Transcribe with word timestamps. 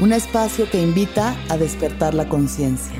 un 0.00 0.12
espacio 0.12 0.68
que 0.68 0.80
invita 0.80 1.36
a 1.48 1.56
despertar 1.56 2.14
la 2.14 2.28
conciencia. 2.28 2.96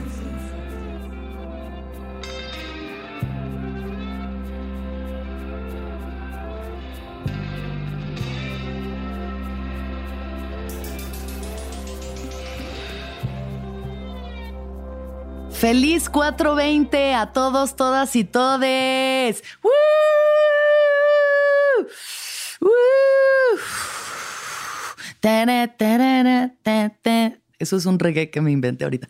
Feliz 15.51 16.11
420 16.11 17.15
a 17.15 17.33
todos, 17.33 17.75
todas 17.75 18.15
y 18.17 18.25
todes. 18.25 19.43
Eso 27.59 27.79
es 27.79 27.87
un 27.87 27.99
reggae 27.99 28.31
que 28.31 28.43
me 28.43 28.51
inventé 28.51 28.85
ahorita. 28.85 29.09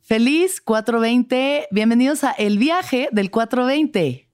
Feliz 0.00 0.62
420. 0.62 1.68
Bienvenidos 1.70 2.24
a 2.24 2.30
El 2.30 2.56
viaje 2.56 3.10
del 3.12 3.30
420. 3.30 4.30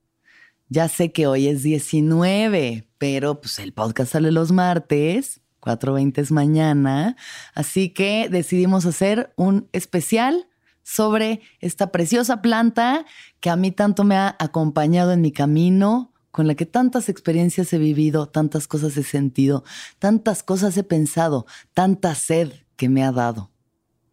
Ya 0.69 0.87
sé 0.87 1.11
que 1.11 1.27
hoy 1.27 1.49
es 1.49 1.65
19, 1.65 2.89
pero 2.97 3.41
pues 3.41 3.59
el 3.59 3.73
podcast 3.73 4.13
sale 4.13 4.31
los 4.31 4.53
martes. 4.53 5.41
420 5.59 6.21
es 6.21 6.31
mañana. 6.31 7.17
Así 7.55 7.89
que 7.89 8.29
decidimos 8.31 8.87
hacer 8.87 9.33
un 9.35 9.69
especial 9.73 10.47
sobre 10.85 11.41
esta 11.59 11.91
preciosa 11.91 12.41
planta 12.41 13.05
que 13.41 13.51
a 13.51 13.57
mí 13.57 13.73
tanto 13.73 14.05
me 14.05 14.15
ha 14.15 14.37
acompañado 14.39 15.11
en 15.11 15.23
mi 15.23 15.33
camino 15.33 16.13
con 16.37 16.47
la 16.47 16.55
que 16.55 16.67
tantas 16.67 17.09
experiencias 17.09 17.73
he 17.73 17.79
vivido, 17.79 18.29
tantas 18.29 18.69
cosas 18.69 18.95
he 18.99 19.03
sentido, 19.03 19.65
tantas 19.99 20.43
cosas 20.43 20.77
he 20.77 20.83
pensado, 20.83 21.47
tanta 21.73 22.15
sed 22.15 22.53
que 22.77 22.91
me 22.91 23.03
ha 23.03 23.11
dado. 23.11 23.51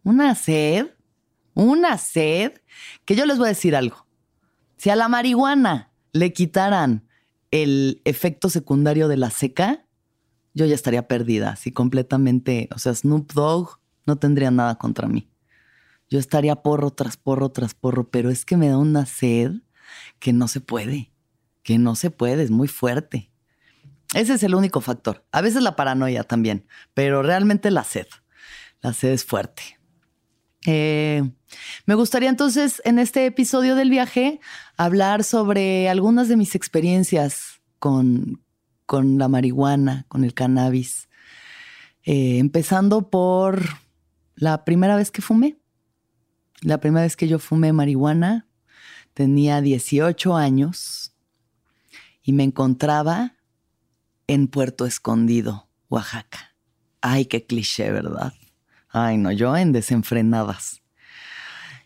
Una 0.04 0.34
sed, 0.34 0.86
una 1.52 1.98
sed, 1.98 2.62
que 3.04 3.14
yo 3.14 3.26
les 3.26 3.36
voy 3.36 3.48
a 3.48 3.48
decir 3.50 3.76
algo. 3.76 4.06
Si 4.78 4.88
a 4.88 4.96
la 4.96 5.08
marihuana 5.08 5.92
le 6.14 6.32
quitaran 6.32 7.06
el 7.50 8.00
efecto 8.06 8.48
secundario 8.48 9.06
de 9.08 9.18
la 9.18 9.28
seca, 9.28 9.84
yo 10.54 10.64
ya 10.64 10.74
estaría 10.74 11.06
perdida, 11.06 11.50
así 11.50 11.72
completamente, 11.72 12.70
o 12.74 12.78
sea, 12.78 12.94
Snoop 12.94 13.34
Dogg 13.34 13.80
no 14.06 14.16
tendría 14.16 14.50
nada 14.50 14.76
contra 14.76 15.08
mí. 15.08 15.28
Yo 16.08 16.18
estaría 16.18 16.56
porro 16.56 16.90
tras 16.90 17.18
porro 17.18 17.50
tras 17.50 17.74
porro, 17.74 18.08
pero 18.08 18.30
es 18.30 18.46
que 18.46 18.56
me 18.56 18.70
da 18.70 18.78
una 18.78 19.04
sed 19.04 19.56
que 20.20 20.32
no 20.32 20.48
se 20.48 20.62
puede 20.62 21.12
que 21.64 21.78
no 21.78 21.96
se 21.96 22.10
puede, 22.12 22.44
es 22.44 22.50
muy 22.52 22.68
fuerte. 22.68 23.32
Ese 24.14 24.34
es 24.34 24.42
el 24.44 24.54
único 24.54 24.80
factor. 24.80 25.26
A 25.32 25.40
veces 25.40 25.62
la 25.62 25.74
paranoia 25.74 26.22
también, 26.22 26.68
pero 26.92 27.22
realmente 27.22 27.72
la 27.72 27.82
sed. 27.82 28.06
La 28.80 28.92
sed 28.92 29.10
es 29.10 29.24
fuerte. 29.24 29.80
Eh, 30.66 31.28
me 31.86 31.94
gustaría 31.94 32.28
entonces 32.28 32.80
en 32.84 32.98
este 32.98 33.26
episodio 33.26 33.74
del 33.74 33.90
viaje 33.90 34.40
hablar 34.76 35.24
sobre 35.24 35.88
algunas 35.88 36.28
de 36.28 36.36
mis 36.36 36.54
experiencias 36.54 37.60
con, 37.78 38.42
con 38.86 39.18
la 39.18 39.28
marihuana, 39.28 40.04
con 40.08 40.22
el 40.22 40.34
cannabis. 40.34 41.08
Eh, 42.04 42.38
empezando 42.38 43.08
por 43.08 43.62
la 44.36 44.64
primera 44.64 44.96
vez 44.96 45.10
que 45.10 45.22
fumé. 45.22 45.58
La 46.60 46.78
primera 46.78 47.04
vez 47.04 47.16
que 47.16 47.26
yo 47.26 47.38
fumé 47.38 47.72
marihuana 47.72 48.48
tenía 49.14 49.60
18 49.60 50.36
años 50.36 51.13
y 52.24 52.32
me 52.32 52.42
encontraba 52.42 53.36
en 54.26 54.48
Puerto 54.48 54.86
Escondido, 54.86 55.68
Oaxaca. 55.88 56.56
Ay, 57.02 57.26
qué 57.26 57.44
cliché, 57.44 57.92
¿verdad? 57.92 58.32
Ay, 58.88 59.18
no, 59.18 59.30
yo 59.30 59.54
en 59.56 59.72
desenfrenadas. 59.72 60.82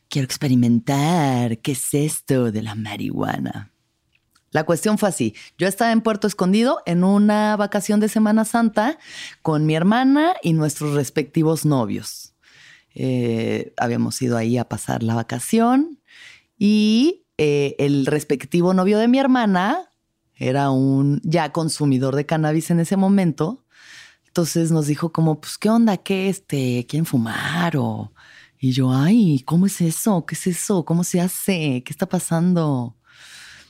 Quiero 0.09 0.25
experimentar 0.25 1.59
qué 1.59 1.73
es 1.73 1.93
esto 1.93 2.53
de 2.53 2.63
la 2.63 2.77
marihuana. 2.77 3.73
La 4.51 4.65
cuestión 4.65 4.97
fue 4.97 5.09
así. 5.09 5.35
Yo 5.59 5.67
estaba 5.67 5.93
en 5.93 6.01
Puerto 6.01 6.27
Escondido 6.27 6.81
en 6.87 7.05
una 7.05 7.57
vacación 7.57 8.01
de 8.01 8.09
Semana 8.09 8.45
Santa 8.45 8.99
con 9.43 9.67
mi 9.67 9.75
hermana 9.75 10.35
y 10.43 10.53
nuestros 10.53 10.95
respectivos 10.95 11.67
novios. 11.67 12.35
Eh, 12.95 13.75
habíamos 13.77 14.23
ido 14.23 14.37
ahí 14.37 14.57
a 14.57 14.69
pasar 14.69 15.03
la 15.03 15.15
vacación 15.15 16.01
y 16.57 17.27
eh, 17.37 17.77
el 17.79 18.07
respectivo 18.07 18.73
novio 18.73 18.99
de 18.99 19.09
mi 19.09 19.19
hermana 19.19 19.88
era 20.39 20.71
un 20.71 21.21
ya 21.25 21.53
consumidor 21.53 22.17
de 22.17 22.27
cannabis 22.27 22.71
en 22.71 22.81
ese 22.81 22.97
momento. 22.97 23.65
Entonces 24.27 24.71
nos 24.71 24.87
dijo 24.87 25.13
como, 25.13 25.41
pues, 25.41 25.59
¿qué 25.59 25.69
onda? 25.71 25.97
¿Qué 25.97 26.29
este? 26.29 26.87
¿Quieren 26.89 27.07
fumar? 27.07 27.77
O... 27.77 28.13
Y 28.61 28.73
yo, 28.73 28.93
ay, 28.93 29.43
¿cómo 29.45 29.67
es 29.67 29.81
eso? 29.81 30.25
¿Qué 30.27 30.35
es 30.35 30.47
eso? 30.47 30.85
¿Cómo 30.85 31.05
se 31.05 31.21
hace? 31.21 31.83
¿Qué 31.85 31.93
está 31.93 32.09
pasando? 32.09 32.98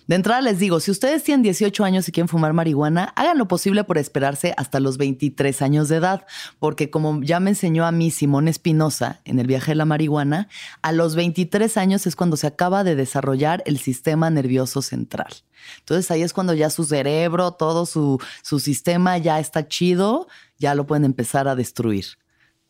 De 0.09 0.15
entrada 0.15 0.41
les 0.41 0.59
digo, 0.59 0.81
si 0.81 0.91
ustedes 0.91 1.23
tienen 1.23 1.43
18 1.43 1.85
años 1.85 2.09
y 2.09 2.13
quieren 2.13 2.29
fumar 2.29 2.55
marihuana, 2.55 3.13
hagan 3.15 3.37
lo 3.37 3.47
posible 3.47 3.85
por 3.85 3.99
esperarse 3.99 4.55
hasta 4.57 4.81
los 4.81 4.97
23 4.97 5.61
años 5.61 5.91
de 5.91 5.97
edad, 5.97 6.27
porque 6.59 6.89
como 6.89 7.23
ya 7.23 7.41
me 7.41 7.51
enseñó 7.51 7.85
a 7.85 7.93
mí 7.93 8.11
Simón 8.11 8.49
Espinosa 8.49 9.21
en 9.27 9.39
el 9.39 9.47
viaje 9.47 9.73
de 9.73 9.75
la 9.75 9.85
marihuana, 9.85 10.49
a 10.81 10.93
los 10.93 11.15
23 11.15 11.77
años 11.77 12.07
es 12.07 12.17
cuando 12.17 12.39
se 12.39 12.47
acaba 12.47 12.85
de 12.85 12.97
desarrollar 12.97 13.63
el 13.67 13.77
sistema 13.77 14.31
nervioso 14.31 14.81
central. 14.81 15.35
Entonces 15.81 16.11
ahí 16.11 16.23
es 16.23 16.33
cuando 16.33 16.55
ya 16.55 16.71
su 16.71 16.85
cerebro, 16.85 17.53
todo 17.53 17.85
su, 17.85 18.19
su 18.43 18.61
sistema 18.61 19.19
ya 19.19 19.39
está 19.39 19.69
chido, 19.69 20.27
ya 20.57 20.75
lo 20.75 20.87
pueden 20.87 21.05
empezar 21.05 21.49
a 21.49 21.55
destruir. 21.55 22.07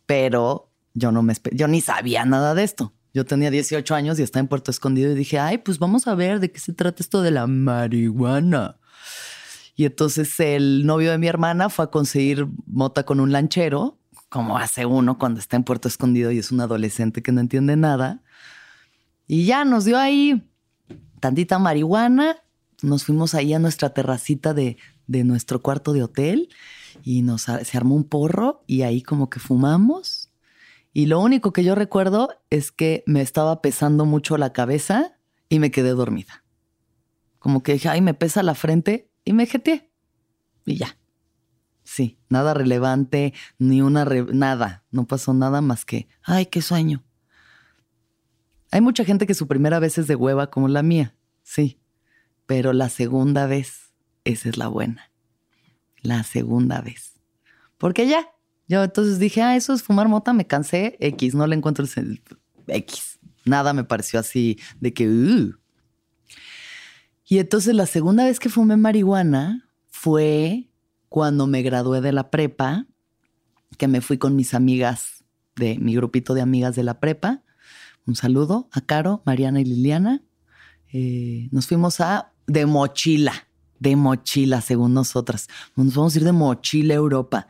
Pero 0.07 0.73
yo 0.93 1.13
no 1.13 1.23
me 1.23 1.35
yo 1.53 1.69
ni 1.69 1.83
sabía 1.83 2.25
nada 2.25 2.55
de 2.55 2.65
esto. 2.65 2.93
Yo 3.19 3.25
tenía 3.25 3.51
18 3.51 3.97
años 3.97 4.21
y 4.21 4.23
estaba 4.23 4.43
en 4.43 4.47
Puerto 4.47 4.71
Escondido 4.71 5.11
y 5.11 5.17
dije, 5.17 5.41
ay, 5.41 5.59
pues 5.59 5.81
vamos 5.81 6.07
a 6.07 6.15
ver 6.15 6.39
de 6.39 6.53
qué 6.53 6.61
se 6.61 6.73
trata 6.73 7.03
esto 7.03 7.21
de 7.21 7.33
la 7.33 7.49
marihuana. 7.49 8.77
Y 9.75 9.87
entonces 9.87 10.39
el 10.39 10.87
novio 10.87 11.11
de 11.11 11.19
mi 11.19 11.27
hermana 11.27 11.69
fue 11.69 11.87
a 11.87 11.91
conseguir 11.91 12.47
mota 12.69 13.03
con 13.03 13.19
un 13.19 13.33
lanchero, 13.33 13.99
como 14.29 14.57
hace 14.57 14.87
uno 14.87 15.19
cuando 15.19 15.41
está 15.41 15.57
en 15.57 15.65
Puerto 15.65 15.89
Escondido 15.89 16.31
y 16.31 16.39
es 16.39 16.53
un 16.53 16.61
adolescente 16.61 17.21
que 17.21 17.33
no 17.33 17.41
entiende 17.41 17.75
nada. 17.75 18.23
Y 19.27 19.47
ya 19.47 19.65
nos 19.65 19.85
dio 19.85 19.99
ahí 19.99 20.49
tantita 21.19 21.59
marihuana. 21.59 22.37
Nos 22.83 23.03
fuimos 23.03 23.35
ahí 23.35 23.53
a 23.53 23.59
nuestra 23.59 23.93
terracita 23.93 24.55
de, 24.55 24.77
de 25.09 25.25
nuestro 25.25 25.61
cuarto 25.61 25.93
de 25.93 26.05
hotel 26.05 26.51
y 27.03 27.23
nos 27.23 27.43
se 27.43 27.77
armó 27.77 27.97
un 27.97 28.05
porro 28.05 28.63
y 28.69 28.83
ahí 28.83 29.03
como 29.03 29.29
que 29.29 29.41
fumamos 29.41 30.28
y 30.93 31.07
lo 31.07 31.21
único 31.21 31.53
que 31.53 31.65
yo 31.65 31.75
recuerdo 31.75 32.31
es 32.51 32.73
que 32.73 33.05
me 33.07 33.21
estaba 33.21 33.61
pesando 33.63 34.05
mucho 34.05 34.37
la 34.39 34.53
cabeza 34.53 35.19
y 35.49 35.59
me 35.59 35.71
quedé 35.71 35.91
dormida. 35.91 36.45
Como 37.39 37.63
que 37.63 37.75
dije, 37.75 37.89
ay, 37.89 38.01
me 38.01 38.15
pesa 38.15 38.43
la 38.43 38.55
frente 38.55 39.11
y 39.25 39.33
me 39.33 39.47
jeteé. 39.47 39.93
Y 40.65 40.77
ya. 40.77 40.99
Sí, 41.85 42.19
nada 42.29 42.53
relevante, 42.53 43.33
ni 43.59 43.81
una... 43.81 44.05
nada, 44.05 44.85
no 44.91 45.07
pasó 45.07 45.33
nada 45.33 45.61
más 45.63 45.85
que, 45.85 46.09
ay, 46.23 46.47
qué 46.47 46.61
sueño. 46.61 47.03
Hay 48.71 48.83
mucha 48.83 49.05
gente 49.05 49.27
que 49.27 49.35
su 49.35 49.47
primera 49.47 49.79
vez 49.79 49.97
es 49.97 50.07
de 50.07 50.15
hueva 50.15 50.51
como 50.51 50.69
la 50.69 50.83
mía, 50.83 51.17
sí, 51.43 51.81
pero 52.45 52.75
la 52.75 52.91
segunda 52.91 53.47
vez, 53.47 53.95
esa 54.25 54.51
es 54.51 54.59
la 54.59 54.69
buena. 54.69 55.11
La 56.03 56.23
segunda 56.25 56.83
vez. 56.83 57.21
Porque 57.79 58.07
ya, 58.07 58.31
yo 58.69 58.85
entonces 58.85 59.19
dije, 59.19 59.43
ah, 59.43 59.57
eso 59.57 59.73
es 59.73 59.83
fumar 59.83 60.09
mota, 60.09 60.33
me 60.33 60.47
cansé, 60.47 60.97
X, 61.01 61.35
no 61.35 61.47
le 61.47 61.57
encuentro 61.57 61.87
el 61.97 62.23
X. 62.67 63.19
Nada 63.45 63.73
me 63.73 63.83
pareció 63.83 64.21
así 64.21 64.59
de 64.79 64.93
que, 64.93 65.09
uh. 65.09 65.55
Y 67.25 67.39
entonces 67.39 67.75
la 67.75 67.87
segunda 67.87 68.25
vez 68.25 68.39
que 68.39 68.51
fumé 68.51 68.77
marihuana 68.77 69.69
fue 69.89 70.71
cuando 71.09 71.47
me 71.47 71.63
gradué 71.63 72.01
de 72.01 72.13
la 72.13 72.31
prepa, 72.31 72.87
que 73.79 73.89
me 73.89 74.01
fui 74.01 74.19
con 74.19 74.37
mis 74.37 74.55
amigas 74.55 75.25
de 75.57 75.79
mi 75.79 75.95
grupito 75.95 76.35
de 76.35 76.43
amigas 76.43 76.77
de 76.77 76.83
la 76.83 77.01
prepa. 77.01 77.43
Un 78.07 78.17
saludo 78.17 78.69
a 78.73 78.81
Caro, 78.81 79.23
Mariana 79.27 79.61
y 79.61 79.65
Liliana. 79.65 80.23
Eh, 80.93 81.49
nos 81.53 81.67
fuimos 81.67 82.01
a 82.01 82.33
de 82.47 82.65
mochila, 82.67 83.49
de 83.79 83.97
mochila, 83.97 84.61
según 84.61 84.95
nosotras. 84.95 85.49
Nos 85.77 85.95
vamos 85.95 86.15
a 86.15 86.19
ir 86.19 86.25
de 86.25 86.33
mochila 86.33 86.95
a 86.95 86.97
Europa. 86.97 87.49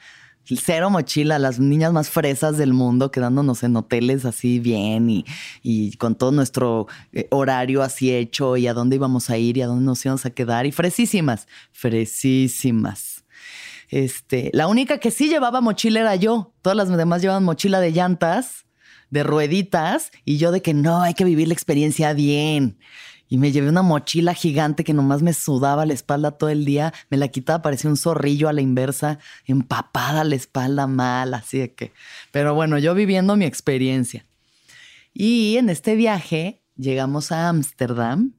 Cero 0.57 0.91
mochila, 0.91 1.39
las 1.39 1.59
niñas 1.59 1.93
más 1.93 2.11
fresas 2.11 2.57
del 2.57 2.73
mundo, 2.73 3.11
quedándonos 3.11 3.63
en 3.63 3.77
hoteles 3.77 4.25
así 4.25 4.59
bien 4.59 5.11
y, 5.11 5.25
y 5.63 5.93
con 5.97 6.15
todo 6.15 6.33
nuestro 6.33 6.87
eh, 7.13 7.29
horario 7.31 7.83
así 7.83 8.15
hecho 8.15 8.57
y 8.57 8.67
a 8.67 8.75
dónde 8.75 8.97
íbamos 8.97 9.31
a 9.31 9.39
ir 9.39 9.57
y 9.59 9.63
a 9.63 9.67
dónde 9.67 9.85
nos 9.85 10.05
íbamos 10.05 10.25
a 10.27 10.31
quedar. 10.31 10.67
Y 10.67 10.73
fresísimas, 10.73 11.49
fresísimas. 11.73 13.25
Este, 13.91 14.51
la 14.53 14.67
única 14.67 14.99
que 14.99 15.11
sí 15.11 15.29
llevaba 15.29 15.61
mochila 15.61 16.01
era 16.01 16.17
yo. 16.17 16.53
Todas 16.63 16.77
las 16.77 16.89
demás 16.89 17.23
llevaban 17.23 17.45
mochila 17.45 17.81
de 17.81 17.93
llantas, 17.93 18.67
de 19.11 19.23
rueditas, 19.23 20.13
y 20.25 20.37
yo 20.37 20.53
de 20.53 20.61
que 20.61 20.75
no, 20.75 21.01
hay 21.01 21.15
que 21.15 21.25
vivir 21.25 21.49
la 21.49 21.55
experiencia 21.55 22.13
bien. 22.13 22.79
Y 23.29 23.39
me 23.39 23.53
llevé 23.53 23.69
una 23.69 23.83
mochila 23.83 24.33
gigante 24.33 24.85
que 24.85 24.95
nomás 24.95 25.23
me 25.23 25.35
sudaba 25.35 25.85
la 25.85 25.93
espalda 25.93 26.33
todo 26.33 26.49
el 26.51 26.65
día. 26.65 26.95
Me 27.11 27.19
la 27.19 27.29
quitaba, 27.29 27.61
parecía 27.61 27.91
un 27.91 27.97
zorrillo 27.97 28.49
a 28.49 28.53
la 28.53 28.63
inversa, 28.63 29.19
empapada 29.45 30.25
la 30.25 30.35
espalda 30.35 30.87
mal, 30.87 31.35
así 31.35 31.59
de 31.59 31.75
que. 31.75 31.93
Pero 32.33 32.55
bueno, 32.55 32.79
yo 32.79 32.95
viviendo 32.95 33.37
mi 33.37 33.45
experiencia. 33.45 34.25
Y 35.13 35.57
en 35.59 35.69
este 35.69 35.95
viaje 35.95 36.63
llegamos 36.77 37.33
a 37.33 37.49
Ámsterdam 37.49 38.35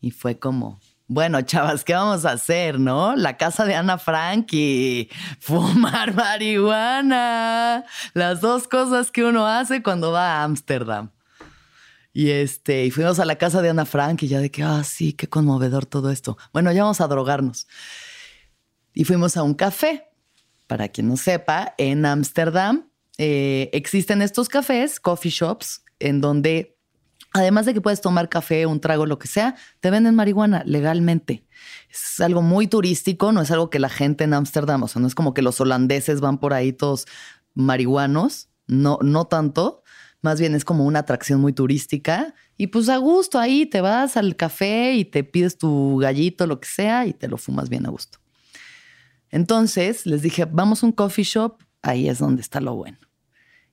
y 0.00 0.12
fue 0.12 0.38
como, 0.38 0.80
bueno, 1.08 1.42
chavas, 1.42 1.84
¿qué 1.84 1.94
vamos 1.94 2.24
a 2.24 2.32
hacer, 2.32 2.80
no? 2.80 3.14
La 3.16 3.36
casa 3.36 3.66
de 3.66 3.74
Ana 3.74 3.98
Frank 3.98 4.52
y 4.52 5.10
fumar 5.40 6.14
marihuana. 6.14 7.84
Las 8.14 8.40
dos 8.40 8.66
cosas 8.66 9.10
que 9.10 9.24
uno 9.24 9.46
hace 9.46 9.82
cuando 9.82 10.10
va 10.10 10.36
a 10.36 10.44
Ámsterdam. 10.44 11.10
Y 12.12 12.30
este, 12.30 12.84
y 12.84 12.90
fuimos 12.90 13.18
a 13.18 13.24
la 13.24 13.36
casa 13.36 13.62
de 13.62 13.70
Ana 13.70 13.86
Frank 13.86 14.22
y 14.22 14.28
ya 14.28 14.40
de 14.40 14.50
que, 14.50 14.62
ah, 14.62 14.84
sí, 14.84 15.12
qué 15.12 15.28
conmovedor 15.28 15.86
todo 15.86 16.10
esto. 16.10 16.36
Bueno, 16.52 16.70
ya 16.72 16.82
vamos 16.82 17.00
a 17.00 17.08
drogarnos. 17.08 17.66
Y 18.92 19.04
fuimos 19.04 19.36
a 19.36 19.42
un 19.42 19.54
café. 19.54 20.08
Para 20.66 20.88
quien 20.88 21.08
no 21.08 21.16
sepa, 21.16 21.74
en 21.76 22.06
Ámsterdam 22.06 22.88
eh, 23.18 23.68
existen 23.72 24.22
estos 24.22 24.48
cafés, 24.48 25.00
coffee 25.00 25.30
shops, 25.30 25.82
en 25.98 26.20
donde 26.20 26.72
Además 27.34 27.64
de 27.64 27.72
que 27.72 27.80
puedes 27.80 28.02
tomar 28.02 28.28
café, 28.28 28.66
un 28.66 28.80
trago, 28.80 29.06
lo 29.06 29.18
que 29.18 29.26
sea, 29.26 29.56
te 29.80 29.90
venden 29.90 30.14
marihuana 30.14 30.62
legalmente. 30.66 31.46
Es 31.90 32.20
algo 32.20 32.42
muy 32.42 32.66
turístico, 32.66 33.32
no 33.32 33.40
es 33.40 33.50
algo 33.50 33.70
que 33.70 33.78
la 33.78 33.88
gente 33.88 34.24
en 34.24 34.34
Ámsterdam, 34.34 34.82
o 34.82 34.88
sea, 34.88 35.00
no 35.00 35.08
es 35.08 35.14
como 35.14 35.32
que 35.32 35.40
los 35.40 35.60
holandeses 35.60 36.20
van 36.20 36.38
por 36.38 36.52
ahí 36.52 36.72
todos 36.72 37.06
marihuanos, 37.54 38.48
no, 38.66 38.98
no 39.00 39.26
tanto. 39.26 39.81
Más 40.22 40.40
bien 40.40 40.54
es 40.54 40.64
como 40.64 40.86
una 40.86 41.00
atracción 41.00 41.40
muy 41.40 41.52
turística. 41.52 42.34
Y 42.56 42.68
pues 42.68 42.88
a 42.88 42.96
gusto 42.96 43.38
ahí 43.38 43.66
te 43.66 43.80
vas 43.80 44.16
al 44.16 44.36
café 44.36 44.94
y 44.94 45.04
te 45.04 45.24
pides 45.24 45.58
tu 45.58 45.98
gallito, 45.98 46.46
lo 46.46 46.60
que 46.60 46.68
sea, 46.68 47.06
y 47.06 47.12
te 47.12 47.28
lo 47.28 47.36
fumas 47.36 47.68
bien 47.68 47.84
a 47.86 47.90
gusto. 47.90 48.18
Entonces 49.30 50.06
les 50.06 50.22
dije, 50.22 50.44
vamos 50.44 50.82
a 50.82 50.86
un 50.86 50.92
coffee 50.92 51.24
shop, 51.24 51.62
ahí 51.82 52.08
es 52.08 52.18
donde 52.18 52.40
está 52.40 52.60
lo 52.60 52.74
bueno. 52.76 52.98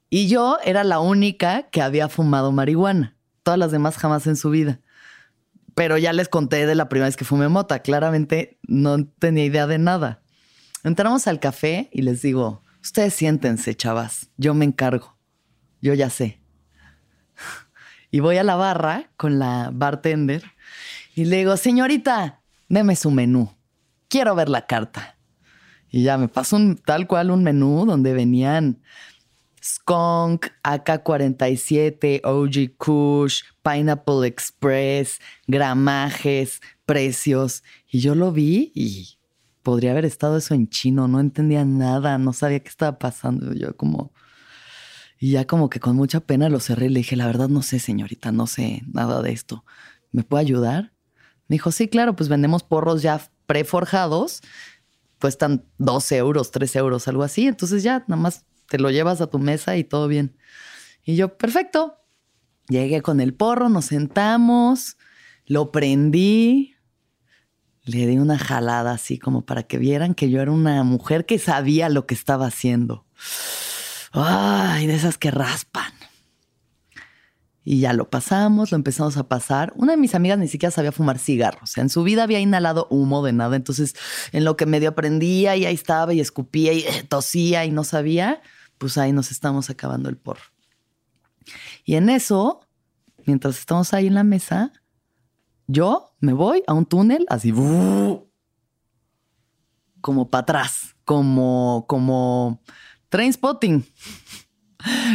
Y 0.09 0.27
yo 0.27 0.57
era 0.65 0.83
la 0.83 0.99
única 0.99 1.69
que 1.69 1.81
había 1.81 2.09
fumado 2.09 2.51
marihuana 2.51 3.15
todas 3.49 3.57
las 3.57 3.71
demás 3.71 3.97
jamás 3.97 4.27
en 4.27 4.35
su 4.35 4.51
vida. 4.51 4.79
Pero 5.73 5.97
ya 5.97 6.13
les 6.13 6.29
conté 6.29 6.67
de 6.67 6.75
la 6.75 6.87
primera 6.87 7.07
vez 7.07 7.17
que 7.17 7.25
fumé 7.25 7.47
mota. 7.47 7.79
Claramente 7.79 8.59
no 8.67 9.07
tenía 9.07 9.43
idea 9.43 9.65
de 9.65 9.79
nada. 9.79 10.21
Entramos 10.83 11.25
al 11.25 11.39
café 11.39 11.89
y 11.91 12.03
les 12.03 12.21
digo, 12.21 12.63
ustedes 12.83 13.15
siéntense, 13.15 13.73
chavas. 13.75 14.29
Yo 14.37 14.53
me 14.53 14.65
encargo. 14.65 15.17
Yo 15.81 15.95
ya 15.95 16.11
sé. 16.11 16.38
Y 18.11 18.21
voy 18.21 18.37
a 18.37 18.43
la 18.43 18.55
barra 18.55 19.09
con 19.17 19.39
la 19.39 19.69
bartender 19.73 20.43
y 21.15 21.25
le 21.25 21.37
digo, 21.37 21.57
señorita, 21.57 22.41
deme 22.69 22.95
su 22.95 23.11
menú. 23.11 23.53
Quiero 24.07 24.35
ver 24.35 24.47
la 24.49 24.65
carta. 24.65 25.17
Y 25.91 26.03
ya 26.03 26.17
me 26.17 26.27
pasó 26.27 26.55
un, 26.55 26.77
tal 26.77 27.07
cual 27.07 27.31
un 27.31 27.43
menú 27.43 27.85
donde 27.85 28.13
venían 28.13 28.79
Skunk, 29.61 30.47
AK-47, 30.63 32.21
OG 32.23 32.77
Kush, 32.77 33.41
Pineapple 33.61 34.27
Express, 34.27 35.19
gramajes, 35.45 36.61
precios. 36.85 37.63
Y 37.91 37.99
yo 37.99 38.15
lo 38.15 38.31
vi 38.31 38.71
y 38.73 39.17
podría 39.61 39.91
haber 39.91 40.05
estado 40.05 40.37
eso 40.37 40.53
en 40.53 40.69
chino, 40.69 41.07
no 41.07 41.19
entendía 41.19 41.65
nada, 41.65 42.17
no 42.17 42.33
sabía 42.33 42.61
qué 42.61 42.69
estaba 42.69 42.97
pasando. 42.97 43.53
Yo 43.53 43.75
como... 43.75 44.11
Y 45.19 45.31
ya 45.31 45.45
como 45.45 45.69
que 45.69 45.81
con 45.81 45.97
mucha 45.97 46.21
pena 46.21 46.47
lo 46.47 46.61
cerré 46.61 46.85
y 46.85 46.89
le 46.89 46.99
dije, 47.01 47.17
la 47.17 47.27
verdad 47.27 47.49
no 47.49 47.61
sé, 47.61 47.79
señorita, 47.79 48.31
no 48.31 48.47
sé 48.47 48.83
nada 48.91 49.21
de 49.21 49.33
esto. 49.33 49.65
¿Me 50.11 50.23
puede 50.23 50.41
ayudar? 50.41 50.93
Me 51.47 51.55
dijo, 51.55 51.71
sí, 51.71 51.89
claro, 51.89 52.15
pues 52.15 52.29
vendemos 52.29 52.63
porros 52.63 53.01
ya 53.01 53.21
preforjados, 53.45 54.41
cuestan 55.19 55.65
12 55.77 56.17
euros, 56.17 56.51
3 56.51 56.75
euros, 56.77 57.07
algo 57.09 57.23
así. 57.23 57.47
Entonces 57.47 57.83
ya 57.83 58.05
nada 58.07 58.21
más 58.21 58.45
te 58.69 58.79
lo 58.79 58.91
llevas 58.91 59.19
a 59.19 59.27
tu 59.27 59.39
mesa 59.39 59.75
y 59.75 59.83
todo 59.83 60.07
bien. 60.07 60.37
Y 61.03 61.15
yo, 61.17 61.37
perfecto. 61.37 61.97
Llegué 62.69 63.01
con 63.01 63.19
el 63.19 63.33
porro, 63.33 63.67
nos 63.67 63.85
sentamos, 63.85 64.95
lo 65.47 65.71
prendí, 65.71 66.75
le 67.83 68.05
di 68.05 68.19
una 68.19 68.37
jalada 68.37 68.91
así 68.91 69.17
como 69.17 69.43
para 69.43 69.63
que 69.63 69.79
vieran 69.79 70.13
que 70.13 70.29
yo 70.29 70.39
era 70.39 70.51
una 70.51 70.83
mujer 70.83 71.25
que 71.25 71.39
sabía 71.39 71.89
lo 71.89 72.05
que 72.05 72.13
estaba 72.13 72.45
haciendo. 72.45 73.05
Ay, 74.11 74.87
de 74.87 74.95
esas 74.95 75.17
que 75.17 75.31
raspan. 75.31 75.93
Y 77.63 77.81
ya 77.81 77.93
lo 77.93 78.09
pasamos, 78.09 78.71
lo 78.71 78.77
empezamos 78.77 79.17
a 79.17 79.27
pasar. 79.27 79.73
Una 79.75 79.91
de 79.91 79.97
mis 79.97 80.15
amigas 80.15 80.39
ni 80.39 80.47
siquiera 80.47 80.71
sabía 80.71 80.91
fumar 80.91 81.19
cigarros. 81.19 81.77
En 81.77 81.89
su 81.89 82.03
vida 82.03 82.23
había 82.23 82.39
inhalado 82.39 82.87
humo 82.89 83.23
de 83.23 83.33
nada. 83.33 83.55
Entonces, 83.55 83.95
en 84.31 84.43
lo 84.43 84.57
que 84.57 84.65
medio 84.65 84.89
aprendía 84.89 85.55
y 85.55 85.65
ahí 85.65 85.75
estaba 85.75 86.13
y 86.13 86.19
escupía 86.19 86.73
y 86.73 86.83
tosía 87.07 87.65
y 87.65 87.71
no 87.71 87.83
sabía, 87.83 88.41
pues 88.79 88.97
ahí 88.97 89.11
nos 89.11 89.29
estamos 89.29 89.69
acabando 89.69 90.09
el 90.09 90.17
porro. 90.17 90.41
Y 91.83 91.95
en 91.95 92.09
eso, 92.09 92.61
mientras 93.25 93.59
estamos 93.59 93.93
ahí 93.93 94.07
en 94.07 94.15
la 94.15 94.23
mesa, 94.23 94.71
yo 95.67 96.15
me 96.19 96.33
voy 96.33 96.63
a 96.65 96.73
un 96.73 96.85
túnel 96.85 97.25
así, 97.29 97.53
como 100.01 100.29
para 100.31 100.41
atrás, 100.41 100.95
como, 101.05 101.85
como 101.87 102.63
train 103.09 103.33
spotting. 103.33 103.85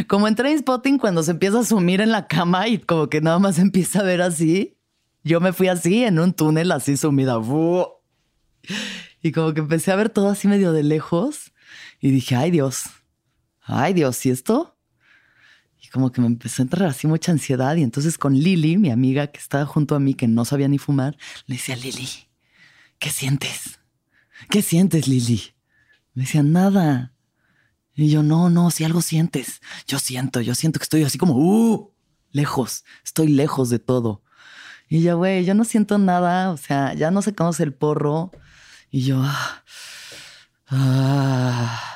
Como 0.07 0.27
en 0.27 0.35
train 0.35 0.59
spotting 0.59 0.97
cuando 0.97 1.23
se 1.23 1.31
empieza 1.31 1.59
a 1.59 1.65
sumir 1.65 2.01
en 2.01 2.11
la 2.11 2.27
cama 2.27 2.67
y 2.67 2.77
como 2.77 3.09
que 3.09 3.21
nada 3.21 3.39
más 3.39 3.59
empieza 3.59 4.01
a 4.01 4.03
ver 4.03 4.21
así. 4.21 4.77
Yo 5.23 5.41
me 5.41 5.53
fui 5.53 5.67
así 5.67 6.03
en 6.03 6.19
un 6.19 6.33
túnel 6.33 6.71
así 6.71 6.97
sumida. 6.97 7.39
Y 9.23 9.31
como 9.31 9.53
que 9.55 9.61
empecé 9.61 9.91
a 9.91 9.95
ver 9.95 10.09
todo 10.09 10.29
así 10.29 10.47
medio 10.47 10.71
de 10.71 10.83
lejos 10.83 11.51
y 11.99 12.11
dije, 12.11 12.35
ay 12.35 12.51
Dios, 12.51 12.83
ay 13.63 13.93
Dios, 13.93 14.23
¿y 14.27 14.29
esto? 14.29 14.77
Y 15.81 15.87
como 15.87 16.11
que 16.11 16.21
me 16.21 16.27
empezó 16.27 16.61
a 16.61 16.65
entrar 16.65 16.89
así 16.89 17.07
mucha 17.07 17.31
ansiedad. 17.31 17.75
Y 17.75 17.81
entonces 17.81 18.19
con 18.19 18.35
Lili, 18.35 18.77
mi 18.77 18.91
amiga 18.91 19.27
que 19.27 19.39
estaba 19.39 19.65
junto 19.65 19.95
a 19.95 19.99
mí, 19.99 20.13
que 20.13 20.27
no 20.27 20.45
sabía 20.45 20.67
ni 20.67 20.77
fumar, 20.77 21.17
le 21.47 21.55
decía, 21.55 21.75
Lili, 21.75 22.07
¿qué 22.99 23.09
sientes? 23.09 23.79
¿Qué 24.51 24.61
sientes, 24.61 25.07
Lili? 25.07 25.55
Me 26.13 26.23
decía, 26.23 26.43
nada. 26.43 27.14
Y 27.95 28.09
yo, 28.09 28.23
no, 28.23 28.49
no, 28.49 28.71
si 28.71 28.83
algo 28.83 29.01
sientes. 29.01 29.61
Yo 29.87 29.99
siento, 29.99 30.41
yo 30.41 30.53
siento 30.53 30.79
que 30.79 30.83
estoy 30.83 31.03
así 31.03 31.17
como, 31.17 31.35
uh, 31.35 31.91
lejos, 32.31 32.83
estoy 33.03 33.29
lejos 33.29 33.69
de 33.69 33.79
todo. 33.79 34.21
Y 34.89 35.01
yo, 35.01 35.17
güey, 35.17 35.45
yo 35.45 35.53
no 35.53 35.63
siento 35.63 35.97
nada, 35.97 36.51
o 36.51 36.57
sea, 36.57 36.93
ya 36.93 37.09
no 37.09 37.21
sacamos 37.21 37.59
el 37.59 37.73
porro. 37.73 38.31
Y 38.91 39.03
yo, 39.03 39.21
ah, 39.23 39.63
ah 40.67 41.95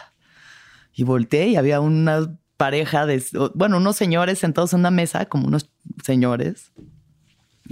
y 1.00 1.03
volteé 1.03 1.48
y 1.48 1.56
había 1.56 1.79
una 1.79 2.38
pareja 2.58 3.06
de, 3.06 3.24
bueno, 3.56 3.77
unos 3.77 3.96
señores 3.96 4.38
sentados 4.38 4.74
en 4.74 4.82
una 4.82 4.91
mesa, 4.91 5.27
como 5.27 5.48
unos 5.48 5.70
señores. 6.03 6.74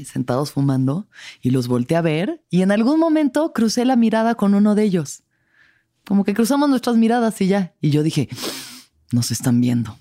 sentados 0.05 0.53
fumando 0.53 1.09
y 1.41 1.49
los 1.49 1.67
volteé 1.67 1.97
a 1.97 2.01
ver 2.01 2.41
y 2.49 2.61
en 2.61 2.71
algún 2.71 2.99
momento 2.99 3.51
crucé 3.51 3.83
la 3.83 3.97
mirada 3.97 4.35
con 4.35 4.53
uno 4.53 4.75
de 4.75 4.83
ellos. 4.83 5.23
Como 6.07 6.23
que 6.23 6.33
cruzamos 6.33 6.69
nuestras 6.69 6.95
miradas 6.95 7.39
y 7.41 7.47
ya. 7.47 7.73
Y 7.81 7.89
yo 7.89 8.01
dije, 8.01 8.29
nos 9.11 9.29
están 9.31 9.59
viendo. 9.59 9.97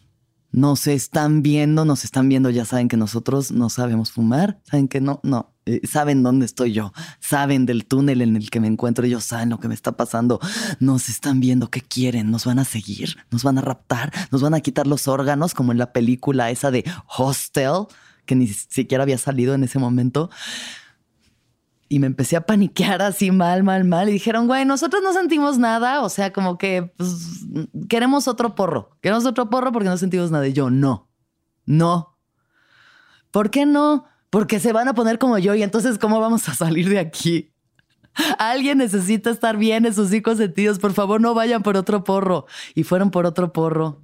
Nos 0.53 0.87
están 0.87 1.43
viendo, 1.43 1.85
nos 1.85 2.05
están 2.05 2.29
viendo. 2.29 2.49
Ya 2.49 2.65
saben 2.65 2.87
que 2.87 2.97
nosotros 2.97 3.51
no 3.51 3.69
sabemos 3.71 4.13
fumar. 4.13 4.61
Saben 4.63 4.87
que 4.87 5.01
no, 5.01 5.19
no. 5.25 5.53
Eh, 5.67 5.81
saben 5.85 6.23
dónde 6.23 6.47
estoy 6.47 6.73
yo. 6.73 6.93
Saben 7.19 7.67
del 7.67 7.87
túnel 7.87 8.23
en 8.23 8.37
el 8.37 8.51
que 8.51 8.61
me 8.61 8.69
encuentro. 8.69 9.05
Ellos 9.05 9.25
saben 9.25 9.51
lo 9.51 9.59
que 9.59 9.67
me 9.67 9.75
está 9.75 9.97
pasando. 9.97 10.39
Nos 10.79 11.09
están 11.09 11.41
viendo. 11.41 11.71
¿Qué 11.71 11.81
quieren? 11.81 12.31
Nos 12.31 12.45
van 12.45 12.61
a 12.61 12.65
seguir. 12.65 13.17
Nos 13.33 13.43
van 13.43 13.59
a 13.59 13.63
raptar. 13.63 14.13
Nos 14.31 14.43
van 14.43 14.55
a 14.55 14.61
quitar 14.61 14.87
los 14.87 15.09
órganos, 15.09 15.55
como 15.55 15.73
en 15.73 15.79
la 15.79 15.93
película 15.93 16.53
esa 16.53 16.71
de 16.71 16.85
Hostel, 17.19 17.87
que 18.27 18.37
ni 18.37 18.47
siquiera 18.47 19.03
había 19.03 19.19
salido 19.19 19.55
en 19.55 19.65
ese 19.65 19.81
momento 19.81 20.31
y 21.88 21.99
me 21.99 22.07
empecé 22.07 22.37
a 22.37 22.47
paniquear 22.47 23.02
así 23.02 23.31
mal, 23.31 23.62
mal, 23.62 23.85
mal. 23.85 24.09
Y 24.09 24.12
dijeron, 24.12 24.47
güey, 24.47 24.64
nosotros 24.64 25.02
no 25.02 25.12
sentimos 25.12 25.59
nada. 25.59 26.02
O 26.02 26.09
sea, 26.09 26.33
como 26.33 26.59
que 26.59 26.93
pues, 26.97 27.47
queremos 27.88 28.28
otro 28.28 28.55
porro. 28.55 28.90
Queremos 29.00 29.25
otro 29.25 29.49
porro 29.50 29.73
porque 29.73 29.88
no 29.88 29.97
sentimos 29.97 30.31
nada. 30.31 30.47
Y 30.49 30.52
yo, 30.52 30.71
no, 30.71 31.09
no. 31.64 32.19
¿Por 33.31 33.50
qué 33.50 33.66
no? 33.66 34.07
Porque 34.31 34.59
se 34.61 34.73
van 34.73 34.88
a 34.88 34.95
poner 34.95 35.19
como 35.19 35.38
yo 35.38 35.55
y 35.55 35.62
entonces, 35.62 35.99
¿cómo 35.99 36.21
vamos 36.21 36.49
a 36.49 36.55
salir 36.55 36.88
de 36.88 36.99
aquí? 36.99 37.52
Alguien 38.38 38.78
necesita 38.78 39.31
estar 39.31 39.57
bien 39.57 39.87
en 39.87 39.95
sus 39.95 40.11
cinco 40.11 40.35
sentidos. 40.35 40.78
Por 40.78 40.93
favor, 40.93 41.21
no 41.21 41.35
vayan 41.35 41.62
por 41.62 41.76
otro 41.76 42.02
porro. 42.02 42.47
Y 42.75 42.83
fueron 42.83 43.11
por 43.11 43.26
otro 43.26 43.52
porro. 43.52 44.02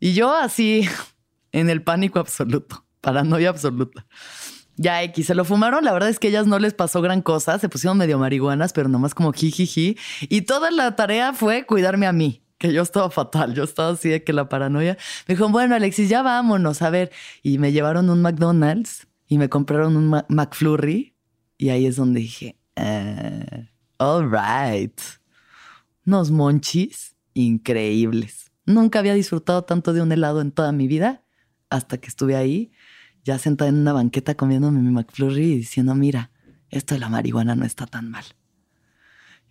Y 0.00 0.12
yo 0.12 0.34
así, 0.34 0.88
en 1.52 1.70
el 1.70 1.82
pánico 1.82 2.18
absoluto, 2.18 2.84
paranoia 3.00 3.48
absoluta. 3.48 4.06
Ya 4.78 5.02
X, 5.02 5.26
se 5.26 5.34
lo 5.34 5.44
fumaron. 5.44 5.84
La 5.84 5.92
verdad 5.92 6.08
es 6.08 6.20
que 6.20 6.28
ellas 6.28 6.46
no 6.46 6.58
les 6.60 6.72
pasó 6.72 7.02
gran 7.02 7.20
cosa. 7.20 7.58
Se 7.58 7.68
pusieron 7.68 7.98
medio 7.98 8.16
marihuanas, 8.16 8.72
pero 8.72 8.88
nomás 8.88 9.12
como 9.12 9.32
jijiji. 9.32 9.98
Y 10.20 10.42
toda 10.42 10.70
la 10.70 10.94
tarea 10.94 11.32
fue 11.32 11.66
cuidarme 11.66 12.06
a 12.06 12.12
mí, 12.12 12.44
que 12.58 12.72
yo 12.72 12.82
estaba 12.82 13.10
fatal. 13.10 13.54
Yo 13.54 13.64
estaba 13.64 13.90
así 13.90 14.08
de 14.08 14.22
que 14.22 14.32
la 14.32 14.48
paranoia. 14.48 14.96
Me 15.26 15.34
dijo, 15.34 15.48
bueno, 15.48 15.74
Alexis, 15.74 16.08
ya 16.08 16.22
vámonos 16.22 16.80
a 16.82 16.90
ver. 16.90 17.10
Y 17.42 17.58
me 17.58 17.72
llevaron 17.72 18.08
un 18.08 18.22
McDonald's 18.22 19.08
y 19.26 19.38
me 19.38 19.48
compraron 19.48 19.96
un 19.96 20.22
McFlurry. 20.28 21.16
Y 21.56 21.70
ahí 21.70 21.86
es 21.86 21.96
donde 21.96 22.20
dije, 22.20 22.56
uh, 22.76 23.64
all 23.98 24.30
right. 24.30 25.00
Unos 26.06 26.30
monchis 26.30 27.16
increíbles. 27.34 28.52
Nunca 28.64 29.00
había 29.00 29.14
disfrutado 29.14 29.64
tanto 29.64 29.92
de 29.92 30.02
un 30.02 30.12
helado 30.12 30.40
en 30.40 30.52
toda 30.52 30.70
mi 30.70 30.86
vida 30.86 31.24
hasta 31.68 31.98
que 31.98 32.06
estuve 32.06 32.36
ahí 32.36 32.70
ya 33.28 33.38
sentada 33.38 33.68
en 33.68 33.76
una 33.76 33.92
banqueta 33.92 34.34
comiéndome 34.36 34.80
mi 34.80 34.90
McFlurry 34.90 35.52
y 35.52 35.56
diciendo, 35.58 35.94
mira, 35.94 36.30
esto 36.70 36.94
de 36.94 37.00
la 37.00 37.10
marihuana 37.10 37.54
no 37.54 37.66
está 37.66 37.84
tan 37.86 38.10
mal. 38.10 38.24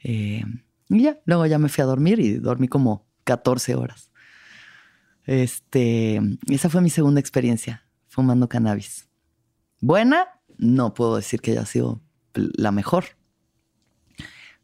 Eh, 0.03 0.43
y 0.89 1.03
ya, 1.03 1.19
luego 1.25 1.45
ya 1.45 1.59
me 1.59 1.69
fui 1.69 1.83
a 1.83 1.85
dormir 1.85 2.19
y 2.19 2.39
dormí 2.39 2.67
como 2.67 3.05
14 3.23 3.75
horas. 3.75 4.09
Este, 5.25 6.19
esa 6.49 6.69
fue 6.69 6.81
mi 6.81 6.89
segunda 6.89 7.19
experiencia 7.19 7.85
fumando 8.07 8.49
cannabis. 8.49 9.09
Buena, 9.79 10.25
no 10.57 10.95
puedo 10.95 11.17
decir 11.17 11.39
que 11.39 11.51
haya 11.51 11.67
sido 11.67 12.01
la 12.33 12.71
mejor. 12.71 13.05